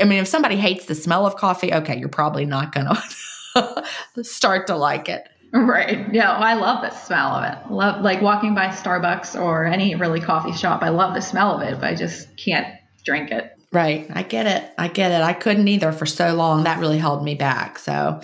[0.00, 2.86] I mean, if somebody hates the smell of coffee, okay, you're probably not going
[4.14, 5.28] to start to like it.
[5.52, 6.06] Right.
[6.12, 6.38] Yeah.
[6.38, 7.70] Well, I love the smell of it.
[7.70, 10.82] Love like walking by Starbucks or any really coffee shop.
[10.82, 12.66] I love the smell of it, but I just can't
[13.04, 13.52] drink it.
[13.70, 14.06] Right.
[14.12, 14.70] I get it.
[14.78, 15.22] I get it.
[15.22, 16.64] I couldn't either for so long.
[16.64, 17.78] That really held me back.
[17.78, 18.20] So,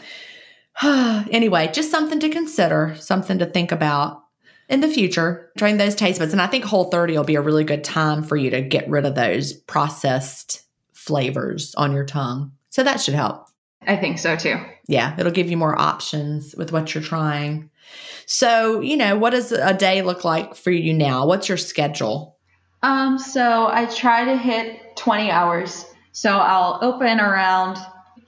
[0.82, 4.24] anyway, just something to consider, something to think about
[4.68, 6.32] in the future, trying those taste buds.
[6.32, 8.88] And I think Whole 30 will be a really good time for you to get
[8.88, 10.62] rid of those processed
[10.92, 12.52] flavors on your tongue.
[12.70, 13.48] So that should help.
[13.86, 14.56] I think so too.
[14.86, 17.70] Yeah, it'll give you more options with what you're trying.
[18.26, 21.26] So, you know, what does a day look like for you now?
[21.26, 22.36] What's your schedule?
[22.82, 25.86] Um, so I try to hit 20 hours.
[26.12, 27.78] So I'll open around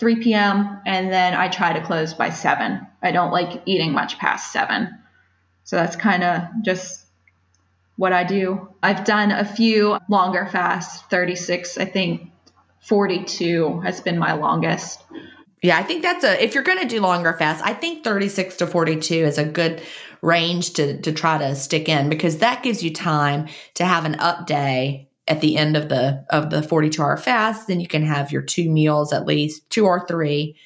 [0.01, 0.81] 3 p.m.
[0.87, 2.87] and then I try to close by 7.
[3.03, 4.99] I don't like eating much past 7.
[5.65, 7.05] So that's kind of just
[7.97, 8.75] what I do.
[8.83, 12.33] I've done a few longer fasts, 36, I think
[12.81, 15.05] 42 has been my longest.
[15.63, 18.57] Yeah, I think that's a if you're going to do longer fasts, I think 36
[18.57, 19.83] to 42 is a good
[20.23, 24.19] range to to try to stick in because that gives you time to have an
[24.19, 28.05] up day at the end of the of the 42 hour fast then you can
[28.05, 30.57] have your two meals at least two or three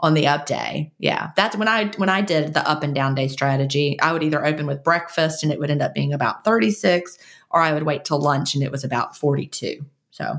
[0.00, 0.92] on the up day.
[0.98, 1.30] Yeah.
[1.36, 3.98] That's when i when i did the up and down day strategy.
[4.00, 7.16] I would either open with breakfast and it would end up being about 36
[7.50, 9.84] or i would wait till lunch and it was about 42
[10.16, 10.38] so.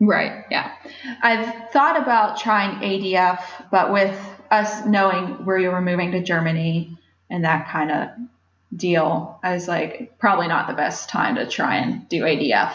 [0.00, 0.44] Right.
[0.50, 0.72] Yeah.
[1.22, 4.18] I've thought about trying ADF, but with
[4.50, 6.96] us knowing where you were moving to Germany
[7.30, 8.08] and that kind of
[8.74, 12.74] deal, I was like, probably not the best time to try and do ADF.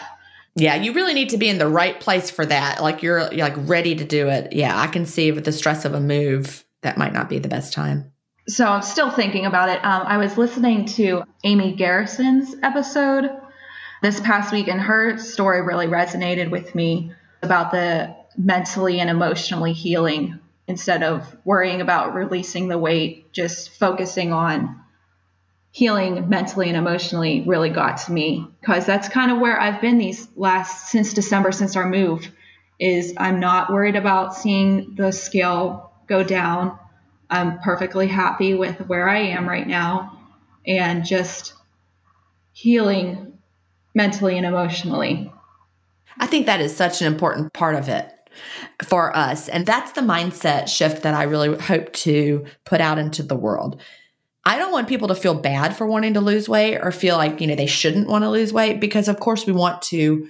[0.56, 2.82] Yeah, you really need to be in the right place for that.
[2.82, 4.52] Like you're, you're like ready to do it.
[4.52, 7.48] Yeah, I can see with the stress of a move, that might not be the
[7.48, 8.12] best time.
[8.46, 9.84] So I'm still thinking about it.
[9.84, 13.30] Um, I was listening to Amy Garrison's episode
[14.02, 19.72] this past week, and her story really resonated with me about the mentally and emotionally
[19.72, 24.80] healing instead of worrying about releasing the weight, just focusing on
[25.74, 29.98] healing mentally and emotionally really got to me because that's kind of where I've been
[29.98, 32.30] these last since December since our move
[32.78, 36.78] is I'm not worried about seeing the scale go down.
[37.28, 40.16] I'm perfectly happy with where I am right now
[40.64, 41.54] and just
[42.52, 43.36] healing
[43.96, 45.32] mentally and emotionally.
[46.20, 48.12] I think that is such an important part of it
[48.84, 49.48] for us.
[49.48, 53.80] And that's the mindset shift that I really hope to put out into the world.
[54.46, 57.40] I don't want people to feel bad for wanting to lose weight or feel like,
[57.40, 60.28] you know, they shouldn't want to lose weight because of course we want to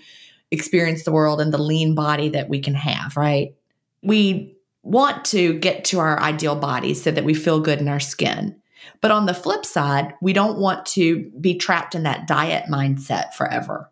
[0.50, 3.54] experience the world and the lean body that we can have, right?
[4.02, 8.00] We want to get to our ideal body so that we feel good in our
[8.00, 8.60] skin.
[9.00, 13.32] But on the flip side, we don't want to be trapped in that diet mindset
[13.34, 13.90] forever.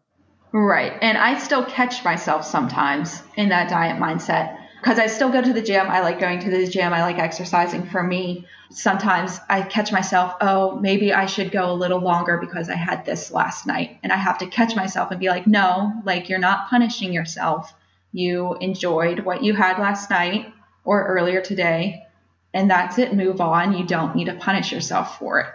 [0.52, 0.92] Right.
[1.00, 5.52] And I still catch myself sometimes in that diet mindset because I still go to
[5.52, 5.86] the gym.
[5.88, 6.92] I like going to the gym.
[6.92, 7.86] I like exercising.
[7.86, 12.68] For me, sometimes I catch myself, oh, maybe I should go a little longer because
[12.68, 14.00] I had this last night.
[14.02, 17.72] And I have to catch myself and be like, no, like you're not punishing yourself.
[18.10, 20.52] You enjoyed what you had last night
[20.84, 22.04] or earlier today.
[22.52, 23.14] And that's it.
[23.14, 23.74] Move on.
[23.74, 25.46] You don't need to punish yourself for it.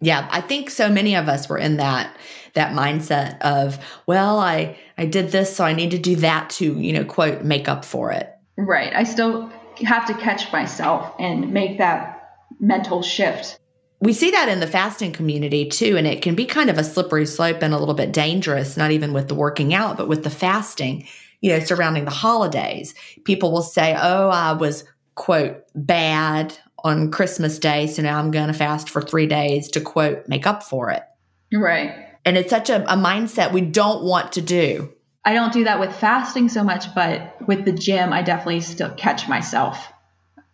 [0.00, 2.16] Yeah, I think so many of us were in that
[2.54, 6.78] that mindset of, well, I I did this so I need to do that to,
[6.78, 8.28] you know, quote make up for it.
[8.56, 8.92] Right.
[8.94, 9.50] I still
[9.84, 13.58] have to catch myself and make that mental shift.
[14.00, 16.84] We see that in the fasting community too, and it can be kind of a
[16.84, 20.24] slippery slope and a little bit dangerous, not even with the working out, but with
[20.24, 21.06] the fasting,
[21.40, 22.94] you know, surrounding the holidays.
[23.24, 24.84] People will say, Oh, I was,
[25.14, 27.86] quote, bad on Christmas Day.
[27.86, 31.04] So now I'm going to fast for three days to quote, make up for it.
[31.52, 32.08] Right.
[32.24, 34.92] And it's such a, a mindset we don't want to do.
[35.24, 38.90] I don't do that with fasting so much, but with the gym, I definitely still
[38.90, 39.92] catch myself.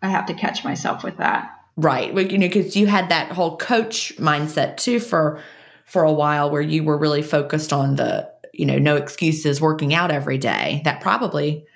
[0.03, 1.51] I have to catch myself with that.
[1.77, 2.13] Right.
[2.13, 5.41] Well, you know, because you had that whole coach mindset too for
[5.87, 9.95] for a while where you were really focused on the, you know, no excuses working
[9.95, 10.83] out every day.
[10.85, 11.67] That probably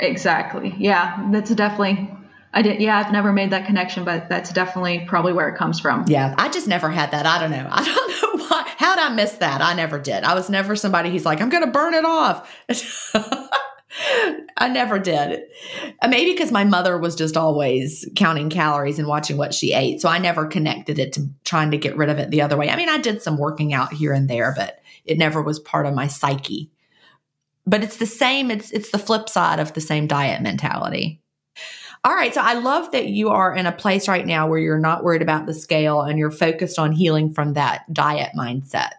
[0.00, 0.74] Exactly.
[0.78, 1.28] Yeah.
[1.30, 2.10] That's definitely
[2.56, 2.80] I did.
[2.80, 6.06] Yeah, I've never made that connection, but that's definitely probably where it comes from.
[6.08, 7.26] Yeah, I just never had that.
[7.26, 7.68] I don't know.
[7.70, 8.64] I don't know why.
[8.78, 9.60] How'd I miss that?
[9.60, 10.24] I never did.
[10.24, 12.50] I was never somebody who's like, I'm going to burn it off.
[14.56, 15.42] I never did.
[16.00, 20.00] Uh, maybe because my mother was just always counting calories and watching what she ate.
[20.00, 22.70] So I never connected it to trying to get rid of it the other way.
[22.70, 25.84] I mean, I did some working out here and there, but it never was part
[25.84, 26.70] of my psyche.
[27.66, 31.20] But it's the same, it's it's the flip side of the same diet mentality.
[32.06, 32.32] All right.
[32.32, 35.22] So I love that you are in a place right now where you're not worried
[35.22, 38.90] about the scale and you're focused on healing from that diet mindset.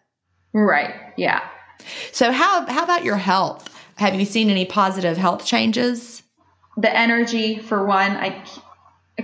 [0.51, 0.93] Right.
[1.15, 1.41] Yeah.
[2.11, 3.73] So how how about your health?
[3.95, 6.21] Have you seen any positive health changes?
[6.75, 8.43] The energy, for one, I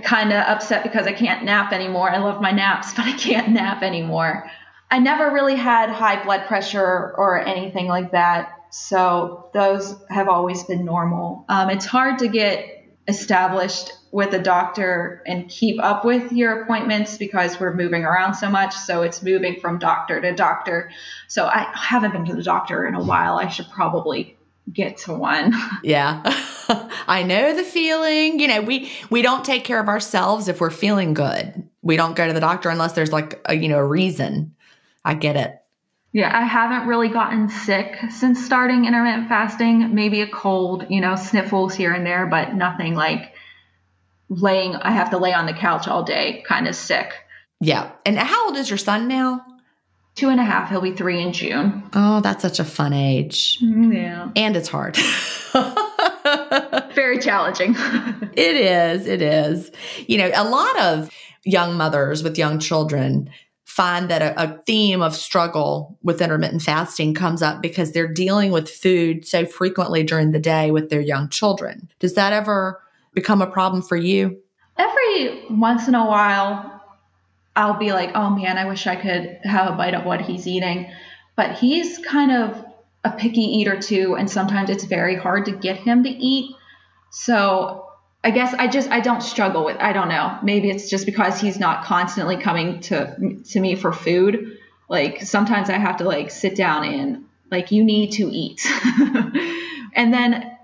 [0.02, 2.10] kind of upset because I can't nap anymore.
[2.10, 4.50] I love my naps, but I can't nap anymore.
[4.90, 8.50] I never really had high blood pressure or anything like that.
[8.70, 11.44] So those have always been normal.
[11.50, 12.73] Um, it's hard to get
[13.06, 18.48] established with a doctor and keep up with your appointments because we're moving around so
[18.48, 18.74] much.
[18.74, 20.90] So it's moving from doctor to doctor.
[21.28, 23.36] So I haven't been to the doctor in a while.
[23.36, 24.36] I should probably
[24.72, 25.52] get to one.
[25.82, 26.22] Yeah.
[27.06, 28.40] I know the feeling.
[28.40, 31.68] You know, we we don't take care of ourselves if we're feeling good.
[31.82, 34.54] We don't go to the doctor unless there's like a, you know, a reason.
[35.04, 35.60] I get it.
[36.14, 39.96] Yeah, I haven't really gotten sick since starting intermittent fasting.
[39.96, 43.34] Maybe a cold, you know, sniffles here and there, but nothing like
[44.28, 47.12] laying I have to lay on the couch all day kind of sick.
[47.60, 47.90] Yeah.
[48.06, 49.44] And how old is your son now?
[50.14, 50.70] Two and a half.
[50.70, 51.82] He'll be three in June.
[51.94, 53.58] Oh, that's such a fun age.
[53.60, 54.30] Mm, yeah.
[54.36, 54.96] And it's hard.
[56.94, 57.74] Very challenging.
[58.34, 59.08] it is.
[59.08, 59.72] It is.
[60.06, 61.10] You know, a lot of
[61.42, 63.30] young mothers with young children
[63.74, 68.52] find that a, a, theme of struggle with intermittent fasting comes up because they're dealing
[68.52, 71.90] with food so frequently during the day with their young children.
[71.98, 72.80] Does that ever
[73.14, 74.40] become a problem for you?
[74.78, 76.82] Every once in a while,
[77.56, 80.46] I'll be like, oh man, I wish I could have a bite of what he's
[80.46, 80.88] eating.
[81.34, 82.64] But he's kind of
[83.02, 86.54] a picky eater too, and sometimes it's very hard to get him to eat.
[87.10, 87.83] So
[88.24, 90.38] I guess I just I don't struggle with I don't know.
[90.42, 94.58] Maybe it's just because he's not constantly coming to to me for food.
[94.88, 98.66] Like sometimes I have to like sit down and like you need to eat.
[99.94, 100.56] and then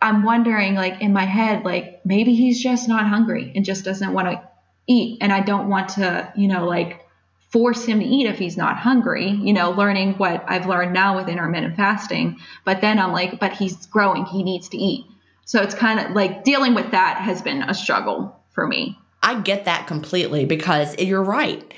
[0.00, 4.12] I'm wondering like in my head like maybe he's just not hungry and just doesn't
[4.12, 4.42] want to
[4.86, 7.06] eat and I don't want to, you know, like
[7.50, 11.16] force him to eat if he's not hungry, you know, learning what I've learned now
[11.16, 12.36] with intermittent fasting.
[12.66, 15.06] But then I'm like, but he's growing, he needs to eat.
[15.46, 18.98] So it's kind of like dealing with that has been a struggle for me.
[19.22, 21.72] I get that completely because you're right.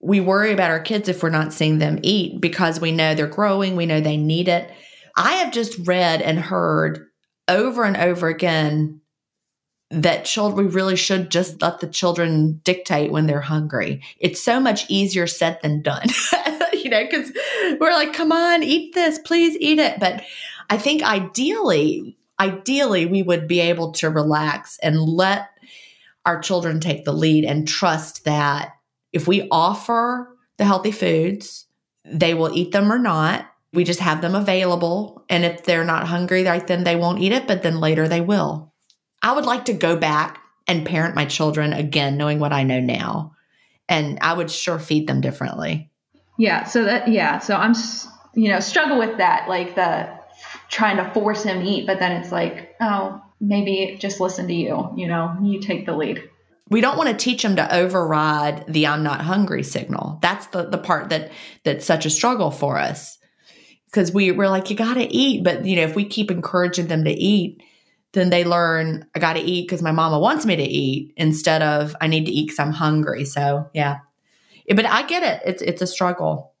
[0.00, 3.26] We worry about our kids if we're not seeing them eat because we know they're
[3.26, 4.70] growing, we know they need it.
[5.16, 7.06] I have just read and heard
[7.48, 9.00] over and over again
[9.90, 14.02] that children we really should just let the children dictate when they're hungry.
[14.18, 16.08] It's so much easier said than done.
[16.74, 17.32] you know, cuz
[17.80, 20.22] we're like, "Come on, eat this, please eat it." But
[20.68, 25.48] I think ideally, ideally we would be able to relax and let
[26.26, 28.72] our children take the lead and trust that
[29.12, 31.66] if we offer the healthy foods,
[32.04, 33.46] they will eat them or not.
[33.72, 35.24] We just have them available.
[35.28, 38.20] And if they're not hungry, right, then they won't eat it, but then later they
[38.20, 38.72] will.
[39.22, 42.80] I would like to go back and parent my children again, knowing what I know
[42.80, 43.34] now.
[43.88, 45.90] And I would sure feed them differently.
[46.38, 46.64] Yeah.
[46.64, 47.38] So that, yeah.
[47.38, 47.74] So I'm,
[48.34, 50.08] you know, struggle with that, like the
[50.74, 54.92] trying to force him eat, but then it's like, oh, maybe just listen to you,
[54.96, 56.28] you know, you take the lead.
[56.68, 60.18] We don't want to teach them to override the I'm not hungry signal.
[60.20, 61.30] That's the, the part that
[61.62, 63.18] that's such a struggle for us.
[63.86, 65.44] Because we, we're like, you gotta eat.
[65.44, 67.62] But you know, if we keep encouraging them to eat,
[68.12, 71.62] then they learn I got to eat because my mama wants me to eat instead
[71.62, 73.24] of I need to eat because I'm hungry.
[73.24, 73.98] So yeah,
[74.68, 75.42] but I get it.
[75.44, 76.53] It's it's a struggle.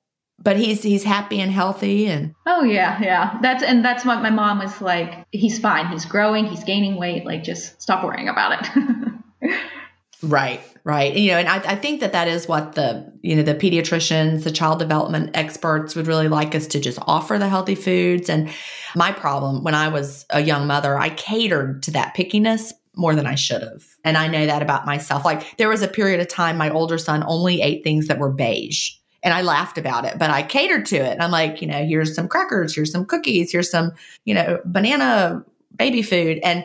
[0.44, 4.30] But he's he's happy and healthy and oh yeah yeah that's and that's what my
[4.30, 5.26] mom was like.
[5.30, 5.88] He's fine.
[5.88, 6.46] He's growing.
[6.46, 7.24] He's gaining weight.
[7.24, 8.66] Like just stop worrying about
[9.40, 9.50] it.
[10.22, 13.42] right right you know and I, I think that that is what the you know
[13.42, 17.74] the pediatricians the child development experts would really like us to just offer the healthy
[17.74, 18.50] foods and
[18.94, 23.26] my problem when i was a young mother i catered to that pickiness more than
[23.26, 26.28] i should have and i know that about myself like there was a period of
[26.28, 28.92] time my older son only ate things that were beige
[29.24, 31.12] and I laughed about it, but I catered to it.
[31.12, 33.92] And I'm like, you know, here's some crackers, here's some cookies, here's some,
[34.26, 35.42] you know, banana
[35.74, 36.38] baby food.
[36.44, 36.64] And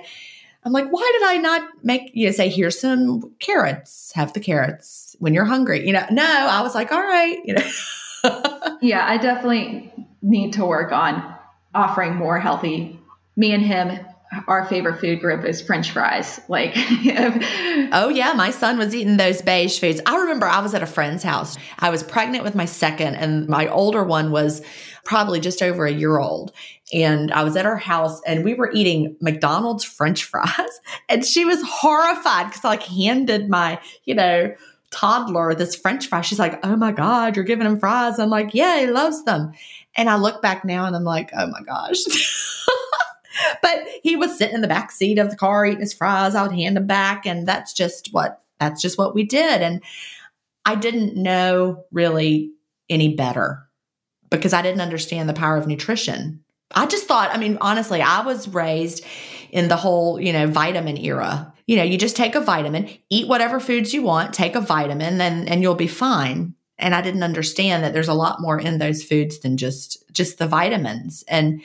[0.66, 4.42] I'm like, why did I not make you know, say, here's some carrots, have the
[4.42, 5.88] carrots when you're hungry?
[5.88, 8.78] You know, no, I was like, all right, you know.
[8.82, 11.34] yeah, I definitely need to work on
[11.74, 13.00] offering more healthy.
[13.38, 14.06] Me and him,
[14.48, 16.40] our favorite food group is French fries.
[16.48, 20.02] Like, oh yeah, my son was eating those beige foods.
[20.06, 21.58] I remember I was at a friend's house.
[21.80, 24.62] I was pregnant with my second, and my older one was
[25.04, 26.52] probably just over a year old.
[26.94, 30.50] And I was at her house and we were eating McDonald's French fries.
[31.08, 34.54] And she was horrified because I like handed my, you know,
[34.92, 36.22] toddler this French fry.
[36.22, 38.20] She's like, Oh my God, you're giving him fries.
[38.20, 39.54] I'm like, Yeah, he loves them.
[39.96, 41.98] And I look back now and I'm like, Oh my gosh.
[43.62, 46.36] but he was sitting in the back seat of the car eating his fries.
[46.36, 47.26] I would hand him back.
[47.26, 49.62] And that's just what that's just what we did.
[49.62, 49.82] And
[50.66, 52.52] I didn't know really
[52.90, 53.68] any better
[54.30, 56.44] because I didn't understand the power of nutrition
[56.76, 59.04] I just thought, I mean, honestly, I was raised
[59.52, 61.54] in the whole, you know, vitamin era.
[61.66, 65.20] You know, you just take a vitamin, eat whatever foods you want, take a vitamin,
[65.22, 66.56] and and you'll be fine.
[66.78, 70.38] And I didn't understand that there's a lot more in those foods than just just
[70.38, 71.24] the vitamins.
[71.28, 71.62] And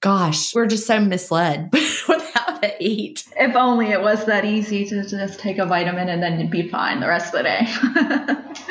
[0.00, 3.24] gosh, we're just so misled with how to eat.
[3.36, 7.00] If only it was that easy to just take a vitamin and then be fine
[7.00, 8.64] the rest of the day.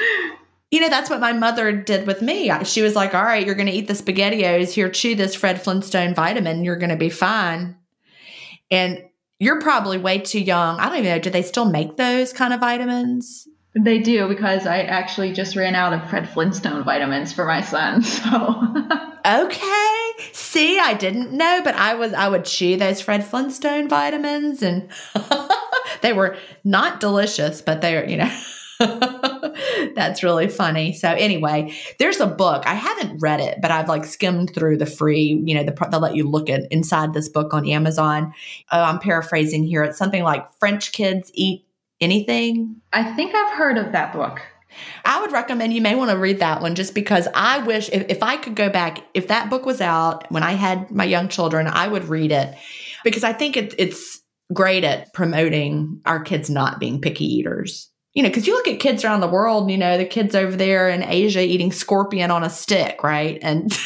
[0.71, 2.51] you know, that's what my mother did with me.
[2.63, 4.71] She was like, all right, you're going to eat the SpaghettiOs.
[4.71, 6.63] Here, chew this Fred Flintstone vitamin.
[6.63, 7.77] You're going to be fine.
[8.71, 9.03] And
[9.39, 10.79] you're probably way too young.
[10.79, 11.19] I don't even know.
[11.19, 13.47] Do they still make those kind of vitamins?
[13.77, 18.03] They do because I actually just ran out of Fred Flintstone vitamins for my son.
[19.25, 23.87] So okay, see, I didn't know, but I was I would chew those Fred Flintstone
[23.87, 24.89] vitamins, and
[26.01, 28.41] they were not delicious, but they're you know.
[29.95, 30.91] That's really funny.
[30.91, 32.67] So anyway, there's a book.
[32.67, 36.01] I haven't read it, but I've like skimmed through the free, you know, the, they'll
[36.01, 38.33] let you look at inside this book on Amazon.
[38.73, 39.83] Oh, I'm paraphrasing here.
[39.85, 41.65] It's something like French kids eat
[42.01, 42.81] anything.
[42.91, 44.41] I think I've heard of that book.
[45.03, 48.05] I would recommend you may want to read that one just because I wish if,
[48.09, 51.27] if I could go back, if that book was out when I had my young
[51.27, 52.55] children, I would read it
[53.03, 54.21] because I think it, it's
[54.53, 58.79] great at promoting our kids not being picky eaters you know, because you look at
[58.79, 62.43] kids around the world, you know, the kids over there in Asia eating scorpion on
[62.43, 63.37] a stick, right?
[63.41, 63.77] And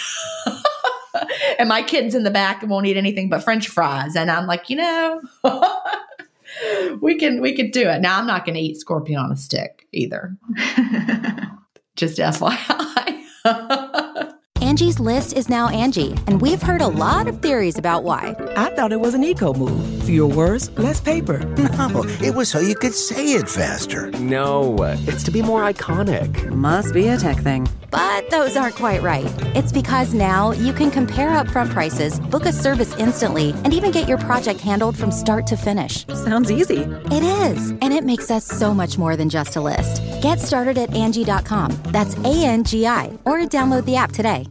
[1.59, 4.69] and my kids in the back won't eat anything but French fries, and I'm like,
[4.69, 5.19] you know,
[7.01, 8.01] we can we could do it.
[8.01, 10.37] Now I'm not going to eat scorpion on a stick either.
[11.95, 13.23] Just FYI.
[14.61, 18.35] Angie's list is now Angie, and we've heard a lot of theories about why.
[18.55, 20.03] I thought it was an eco move.
[20.03, 21.39] Fewer words, less paper.
[21.57, 24.11] No, it was so you could say it faster.
[24.19, 24.75] No,
[25.07, 26.49] it's to be more iconic.
[26.49, 27.67] Must be a tech thing.
[27.91, 29.31] But those aren't quite right.
[29.55, 34.07] It's because now you can compare upfront prices, book a service instantly, and even get
[34.07, 36.05] your project handled from start to finish.
[36.07, 36.81] Sounds easy.
[37.11, 40.01] It is, and it makes us so much more than just a list.
[40.21, 41.71] Get started at Angie.com.
[41.85, 44.47] That's A N G I, or download the app today.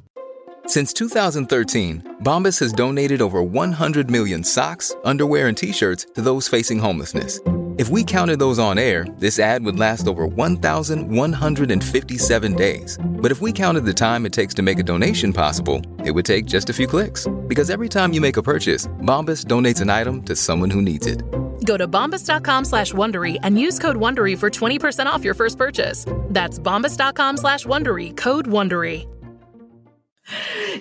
[0.66, 6.46] Since 2013, Bombas has donated over 100 million socks, underwear, and t shirts to those
[6.46, 7.40] facing homelessness.
[7.78, 12.98] If we counted those on air, this ad would last over 1,157 days.
[13.00, 16.24] But if we counted the time it takes to make a donation possible, it would
[16.24, 17.28] take just a few clicks.
[17.46, 21.06] Because every time you make a purchase, Bombas donates an item to someone who needs
[21.06, 21.22] it.
[21.64, 26.04] Go to bombas.com slash Wondery and use code Wondery for 20% off your first purchase.
[26.30, 29.06] That's bombas.com slash Wondery, code Wondery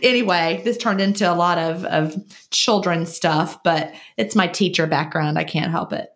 [0.03, 2.15] anyway, this turned into a lot of, of
[2.51, 5.39] children's stuff, but it's my teacher background.
[5.39, 6.09] I can't help it.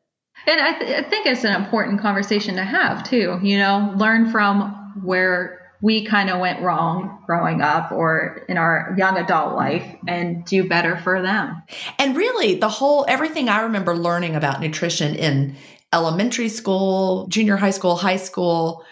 [0.48, 4.32] And I, th- I think it's an important conversation to have too, you know, learn
[4.32, 9.96] from where we kind of went wrong growing up or in our young adult life
[10.08, 11.62] and do better for them.
[11.98, 15.56] And really, the whole everything I remember learning about nutrition in
[15.92, 18.86] elementary school, junior high school, high school,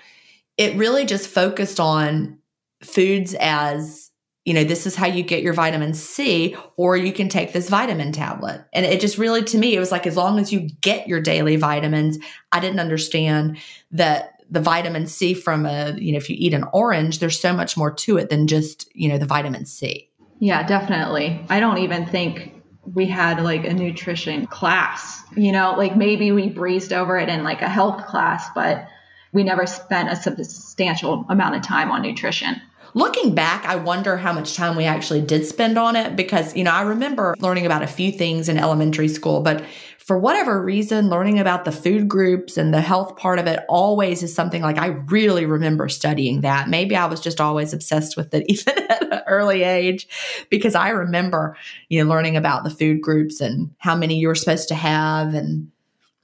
[0.57, 2.39] it really just focused on
[2.83, 4.08] foods as
[4.49, 7.69] you know, this is how you get your vitamin C, or you can take this
[7.69, 8.65] vitamin tablet.
[8.73, 11.21] And it just really, to me, it was like as long as you get your
[11.21, 12.17] daily vitamins,
[12.51, 13.59] I didn't understand
[13.91, 17.53] that the vitamin C from a, you know, if you eat an orange, there's so
[17.53, 20.09] much more to it than just, you know, the vitamin C.
[20.39, 21.45] Yeah, definitely.
[21.47, 22.51] I don't even think
[22.91, 27.43] we had like a nutrition class, you know, like maybe we breezed over it in
[27.43, 28.87] like a health class, but
[29.31, 32.59] we never spent a substantial amount of time on nutrition.
[32.93, 36.63] Looking back, I wonder how much time we actually did spend on it because, you
[36.63, 39.63] know, I remember learning about a few things in elementary school, but
[39.99, 44.23] for whatever reason, learning about the food groups and the health part of it always
[44.23, 46.67] is something like I really remember studying that.
[46.67, 50.07] Maybe I was just always obsessed with it, even at an early age,
[50.49, 51.55] because I remember,
[51.89, 55.35] you know, learning about the food groups and how many you were supposed to have.
[55.35, 55.71] And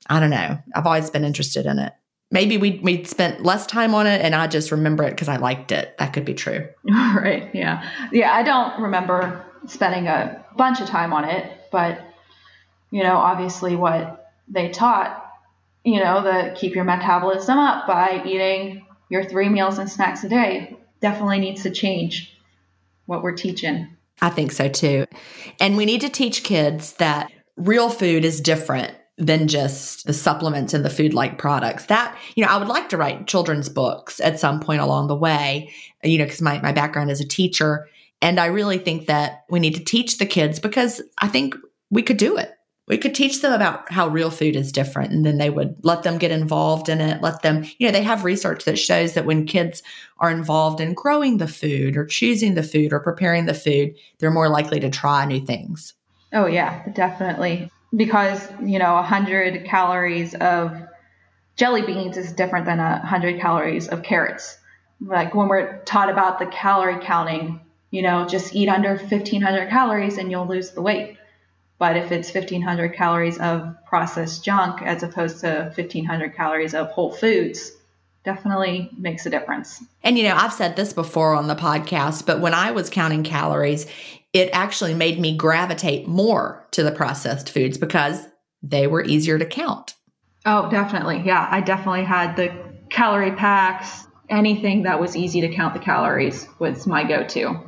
[0.09, 1.93] I don't know, I've always been interested in it
[2.36, 5.38] maybe we we spent less time on it and I just remember it because I
[5.38, 5.97] liked it.
[5.97, 6.67] That could be true.
[6.83, 7.49] right.
[7.55, 7.89] Yeah.
[8.11, 8.31] Yeah.
[8.31, 11.99] I don't remember spending a bunch of time on it, but
[12.91, 15.31] you know, obviously what they taught,
[15.83, 20.29] you know, the keep your metabolism up by eating your three meals and snacks a
[20.29, 22.38] day definitely needs to change
[23.05, 23.88] what we're teaching.
[24.21, 25.05] I think so too.
[25.59, 30.74] And we need to teach kids that real food is different than just the supplements
[30.74, 31.86] and the food like products.
[31.86, 35.16] That, you know, I would like to write children's books at some point along the
[35.16, 35.72] way,
[36.03, 37.88] you know, because my, my background is a teacher.
[38.22, 41.55] And I really think that we need to teach the kids because I think
[41.89, 42.51] we could do it.
[42.88, 46.03] we could teach them about how real food is different and then they would let
[46.03, 49.26] them get involved in it let them you know they have research that shows that
[49.26, 49.82] when kids
[50.20, 54.32] are involved in growing the food or choosing the food or preparing the food they're
[54.32, 55.93] more likely to try new things
[56.34, 60.75] oh yeah definitely because you know 100 calories of
[61.55, 64.57] jelly beans is different than 100 calories of carrots
[65.01, 67.59] like when we're taught about the calorie counting
[67.91, 71.17] you know just eat under 1500 calories and you'll lose the weight
[71.77, 77.11] but if it's 1500 calories of processed junk as opposed to 1500 calories of whole
[77.11, 77.71] foods,
[78.23, 79.83] definitely makes a difference.
[80.03, 83.23] And you know, I've said this before on the podcast, but when I was counting
[83.23, 83.87] calories,
[84.36, 88.27] it actually made me gravitate more to the processed foods because
[88.61, 89.95] they were easier to count.
[90.45, 91.23] Oh, definitely.
[91.25, 92.53] Yeah, I definitely had the
[92.89, 94.05] calorie packs.
[94.29, 97.61] Anything that was easy to count the calories was my go to.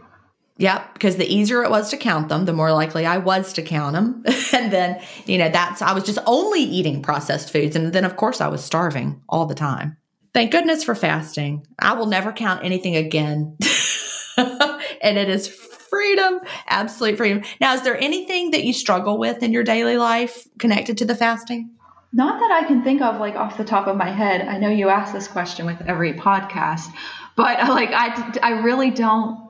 [0.58, 3.62] Yep, because the easier it was to count them, the more likely I was to
[3.62, 4.26] count them.
[4.54, 7.78] and then, you know, that's, I was just only eating processed foods.
[7.78, 9.96] And then, of course, I was starving all the time.
[10.34, 11.66] Thank goodness for fasting.
[11.80, 13.56] I will never count anything again.
[14.38, 15.48] and it is
[15.90, 17.44] freedom, absolute freedom.
[17.60, 21.16] Now, is there anything that you struggle with in your daily life connected to the
[21.16, 21.72] fasting?
[22.14, 24.48] Not that I can think of, like off the top of my head.
[24.48, 26.92] I know you ask this question with every podcast,
[27.36, 29.50] but like I, I really don't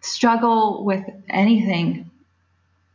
[0.00, 2.10] struggle with anything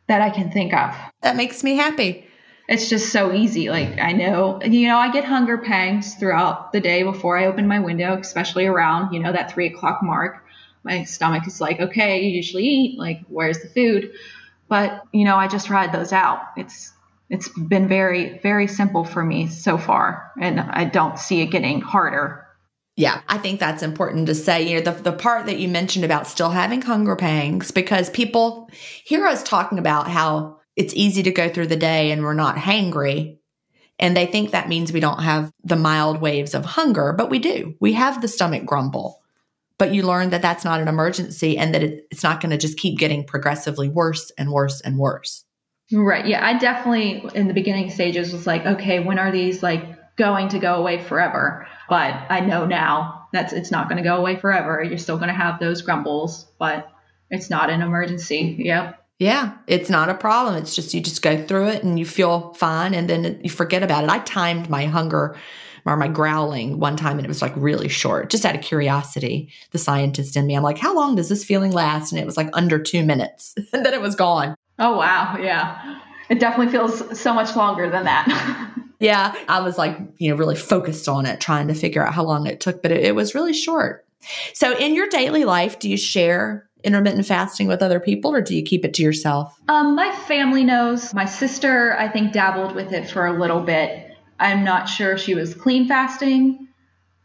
[0.08, 0.96] that I can think of.
[1.22, 2.28] That makes me happy.
[2.68, 3.70] It's just so easy.
[3.70, 7.68] Like I know, you know, I get hunger pangs throughout the day before I open
[7.68, 10.45] my window, especially around, you know, that three o'clock mark.
[10.86, 12.98] My stomach is like, okay, you usually eat.
[12.98, 14.14] Like, where's the food?
[14.70, 16.40] But you know, I just ride those out.
[16.56, 16.94] It's
[17.30, 21.82] it's been very very simple for me so far, and I don't see it getting
[21.82, 22.46] harder
[22.98, 24.68] yeah, I think that's important to say.
[24.68, 28.70] You know, the, the part that you mentioned about still having hunger pangs, because people
[29.04, 32.56] hear us talking about how it's easy to go through the day and we're not
[32.56, 33.38] hangry.
[34.00, 37.40] And they think that means we don't have the mild waves of hunger, but we
[37.40, 37.76] do.
[37.80, 39.22] We have the stomach grumble.
[39.78, 42.58] But you learn that that's not an emergency and that it, it's not going to
[42.58, 45.44] just keep getting progressively worse and worse and worse.
[45.92, 46.26] Right.
[46.26, 46.46] Yeah.
[46.46, 50.60] I definitely, in the beginning stages, was like, okay, when are these like going to
[50.60, 51.68] go away forever?
[51.90, 54.82] But I know now that it's not going to go away forever.
[54.82, 56.90] You're still going to have those grumbles, but
[57.30, 58.56] it's not an emergency.
[58.60, 59.02] Yep.
[59.20, 60.56] Yeah, it's not a problem.
[60.56, 63.82] It's just you just go through it and you feel fine and then you forget
[63.82, 64.10] about it.
[64.10, 65.38] I timed my hunger
[65.86, 69.50] or my growling one time and it was like really short, just out of curiosity.
[69.72, 72.12] The scientist in me, I'm like, how long does this feeling last?
[72.12, 74.56] And it was like under two minutes and then it was gone.
[74.80, 75.38] Oh, wow.
[75.40, 76.00] Yeah.
[76.30, 78.74] It definitely feels so much longer than that.
[79.00, 82.24] yeah, I was like, you know, really focused on it, trying to figure out how
[82.24, 84.06] long it took, but it, it was really short.
[84.54, 88.56] So, in your daily life, do you share intermittent fasting with other people or do
[88.56, 89.60] you keep it to yourself?
[89.68, 91.14] Um, my family knows.
[91.14, 94.05] My sister, I think, dabbled with it for a little bit.
[94.40, 96.68] I'm not sure she was clean fasting,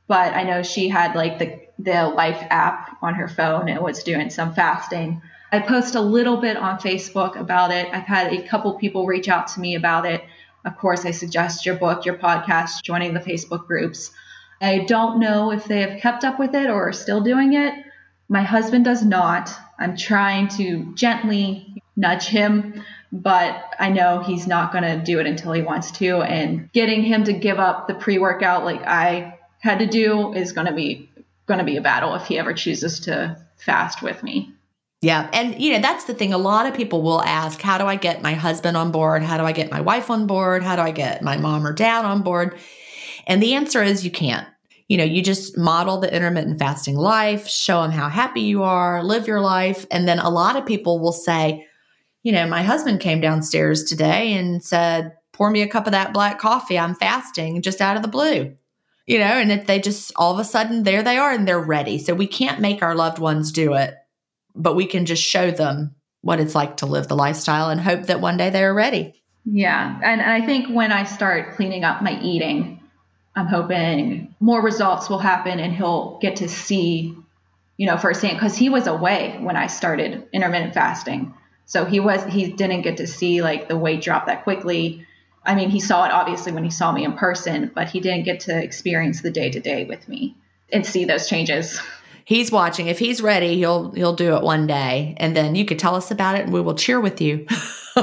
[0.07, 4.03] but I know she had like the, the Life app on her phone and was
[4.03, 5.23] doing some fasting.
[5.53, 7.89] I post a little bit on Facebook about it.
[7.93, 10.23] I've had a couple people reach out to me about it.
[10.65, 14.13] Of course, I suggest your book, your podcast, joining the Facebook groups.
[14.61, 17.75] I don't know if they have kept up with it or are still doing it.
[18.29, 19.51] My husband does not.
[19.79, 25.27] I'm trying to gently nudge him, but I know he's not going to do it
[25.27, 26.23] until he wants to.
[26.23, 30.53] And getting him to give up the pre workout like I had to do is
[30.53, 31.09] going to be
[31.47, 34.53] going to be a battle if he ever chooses to fast with me.
[35.03, 35.29] Yeah.
[35.33, 36.33] And, you know, that's the thing.
[36.33, 39.23] A lot of people will ask, how do I get my husband on board?
[39.23, 40.63] How do I get my wife on board?
[40.63, 42.59] How do I get my mom or dad on board?
[43.27, 44.47] And the answer is you can't.
[44.89, 49.03] You know, you just model the intermittent fasting life, show them how happy you are,
[49.03, 49.87] live your life.
[49.91, 51.67] And then a lot of people will say,
[52.23, 56.13] you know, my husband came downstairs today and said, pour me a cup of that
[56.13, 56.79] black coffee.
[56.79, 58.57] I'm fasting just out of the blue.
[59.07, 61.59] You know, and if they just all of a sudden there they are and they're
[61.59, 61.99] ready.
[61.99, 63.95] So we can't make our loved ones do it
[64.55, 68.05] but we can just show them what it's like to live the lifestyle and hope
[68.05, 69.15] that one day they're ready.
[69.45, 69.99] Yeah.
[70.03, 72.81] And, and I think when I start cleaning up my eating,
[73.35, 77.17] I'm hoping more results will happen and he'll get to see,
[77.79, 81.35] you know, firsthand because he was away when I started intermittent fasting.
[81.71, 85.07] So he was he didn't get to see like the weight drop that quickly.
[85.45, 88.25] I mean, he saw it obviously when he saw me in person, but he didn't
[88.25, 90.37] get to experience the day to day with me
[90.73, 91.81] and see those changes.
[92.25, 92.89] he's watching.
[92.89, 96.11] If he's ready, he'll he'll do it one day, and then you could tell us
[96.11, 97.47] about it, and we will cheer with you.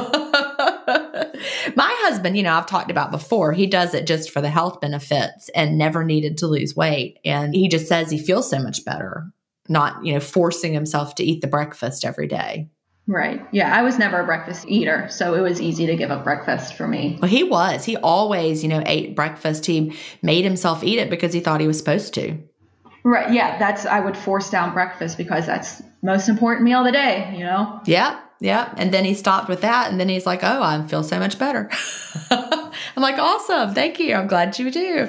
[1.76, 4.80] My husband, you know, I've talked about before, he does it just for the health
[4.80, 7.20] benefits and never needed to lose weight.
[7.26, 9.26] And he just says he feels so much better,
[9.68, 12.70] not, you know, forcing himself to eat the breakfast every day.
[13.08, 13.46] Right.
[13.52, 16.74] Yeah, I was never a breakfast eater, so it was easy to give up breakfast
[16.74, 17.18] for me.
[17.22, 17.86] Well, he was.
[17.86, 19.66] He always, you know, ate breakfast.
[19.66, 22.38] He made himself eat it because he thought he was supposed to.
[23.04, 23.32] Right.
[23.32, 27.34] Yeah, that's I would force down breakfast because that's most important meal of the day,
[27.34, 27.80] you know?
[27.86, 28.20] Yeah.
[28.42, 28.74] Yeah.
[28.76, 31.40] And then he stopped with that and then he's like, "Oh, I feel so much
[31.40, 31.70] better."
[32.98, 33.76] I'm like, "Awesome.
[33.76, 34.16] Thank you.
[34.16, 35.08] I'm glad you do."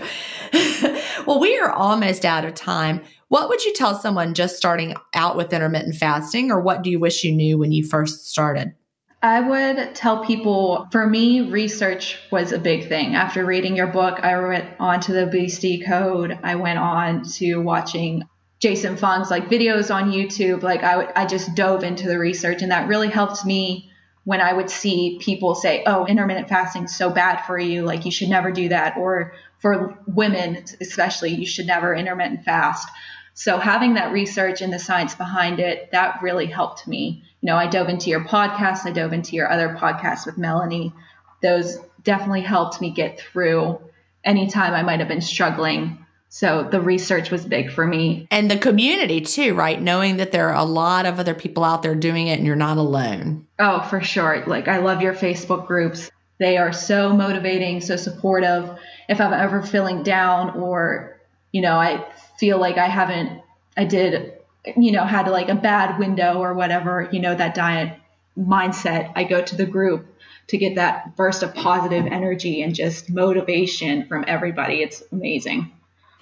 [1.27, 3.01] well, we are almost out of time.
[3.29, 7.01] What would you tell someone just starting out with intermittent fasting, or what do you
[7.01, 8.75] wish you knew when you first started?
[9.23, 13.15] I would tell people for me, research was a big thing.
[13.15, 16.39] After reading your book, I went on to the Obesity Code.
[16.43, 18.23] I went on to watching
[18.61, 20.63] Jason Fung's like videos on YouTube.
[20.63, 23.91] Like I, I just dove into the research, and that really helped me
[24.29, 27.81] when I would see people say, "Oh, intermittent fasting is so bad for you.
[27.83, 32.87] Like you should never do that," or for women especially, you should never intermittent fast.
[33.33, 37.23] So having that research and the science behind it, that really helped me.
[37.41, 40.93] You know, I dove into your podcast, I dove into your other podcasts with Melanie.
[41.41, 43.81] Those definitely helped me get through
[44.25, 46.05] any time I might have been struggling.
[46.31, 48.27] So the research was big for me.
[48.31, 49.81] And the community too, right?
[49.81, 52.57] Knowing that there are a lot of other people out there doing it and you're
[52.57, 53.47] not alone.
[53.59, 54.45] Oh, for sure.
[54.47, 56.11] Like I love your Facebook groups.
[56.39, 58.71] They are so motivating, so supportive.
[59.09, 61.19] If I'm ever feeling down or,
[61.51, 62.07] you know, I
[62.39, 63.41] feel like I haven't,
[63.77, 64.35] I did,
[64.77, 67.99] you know, had like a bad window or whatever, you know, that diet
[68.39, 70.07] mindset, I go to the group
[70.49, 74.83] to get that burst of positive energy and just motivation from everybody.
[74.83, 75.73] It's amazing.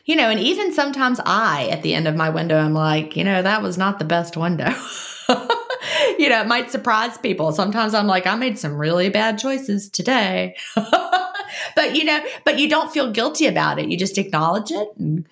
[0.07, 3.24] You know, and even sometimes I, at the end of my window, I'm like, you
[3.24, 4.68] know, that was not the best window.
[6.18, 7.50] you know, it might surprise people.
[7.50, 10.54] Sometimes I'm like, I made some really bad choices today.
[10.76, 13.90] but, you know, but you don't feel guilty about it.
[13.90, 15.26] You just acknowledge it and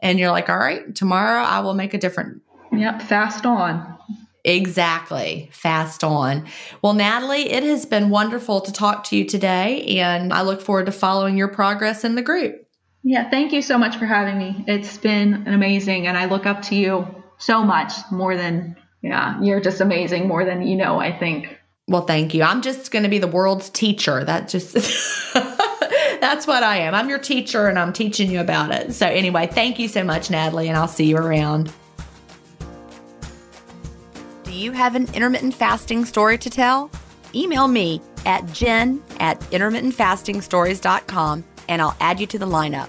[0.00, 2.42] and you're like, all right, tomorrow I will make a different.
[2.72, 3.96] Yep, fast on.
[4.44, 5.48] Exactly.
[5.52, 6.46] Fast on.
[6.82, 10.86] Well, Natalie, it has been wonderful to talk to you today, and I look forward
[10.86, 12.65] to following your progress in the group.
[13.08, 14.64] Yeah, thank you so much for having me.
[14.66, 17.06] It's been amazing, and I look up to you
[17.38, 21.56] so much more than, yeah, you're just amazing more than you know, I think.
[21.86, 22.42] Well, thank you.
[22.42, 24.24] I'm just going to be the world's teacher.
[24.24, 24.74] That just.
[26.20, 26.96] That's what I am.
[26.96, 28.92] I'm your teacher and I'm teaching you about it.
[28.92, 31.72] So, anyway, thank you so much, Natalie, and I'll see you around.
[34.42, 36.90] Do you have an intermittent fasting story to tell?
[37.36, 42.88] Email me at gin at intermittentfastingstories.com and I'll add you to the lineup.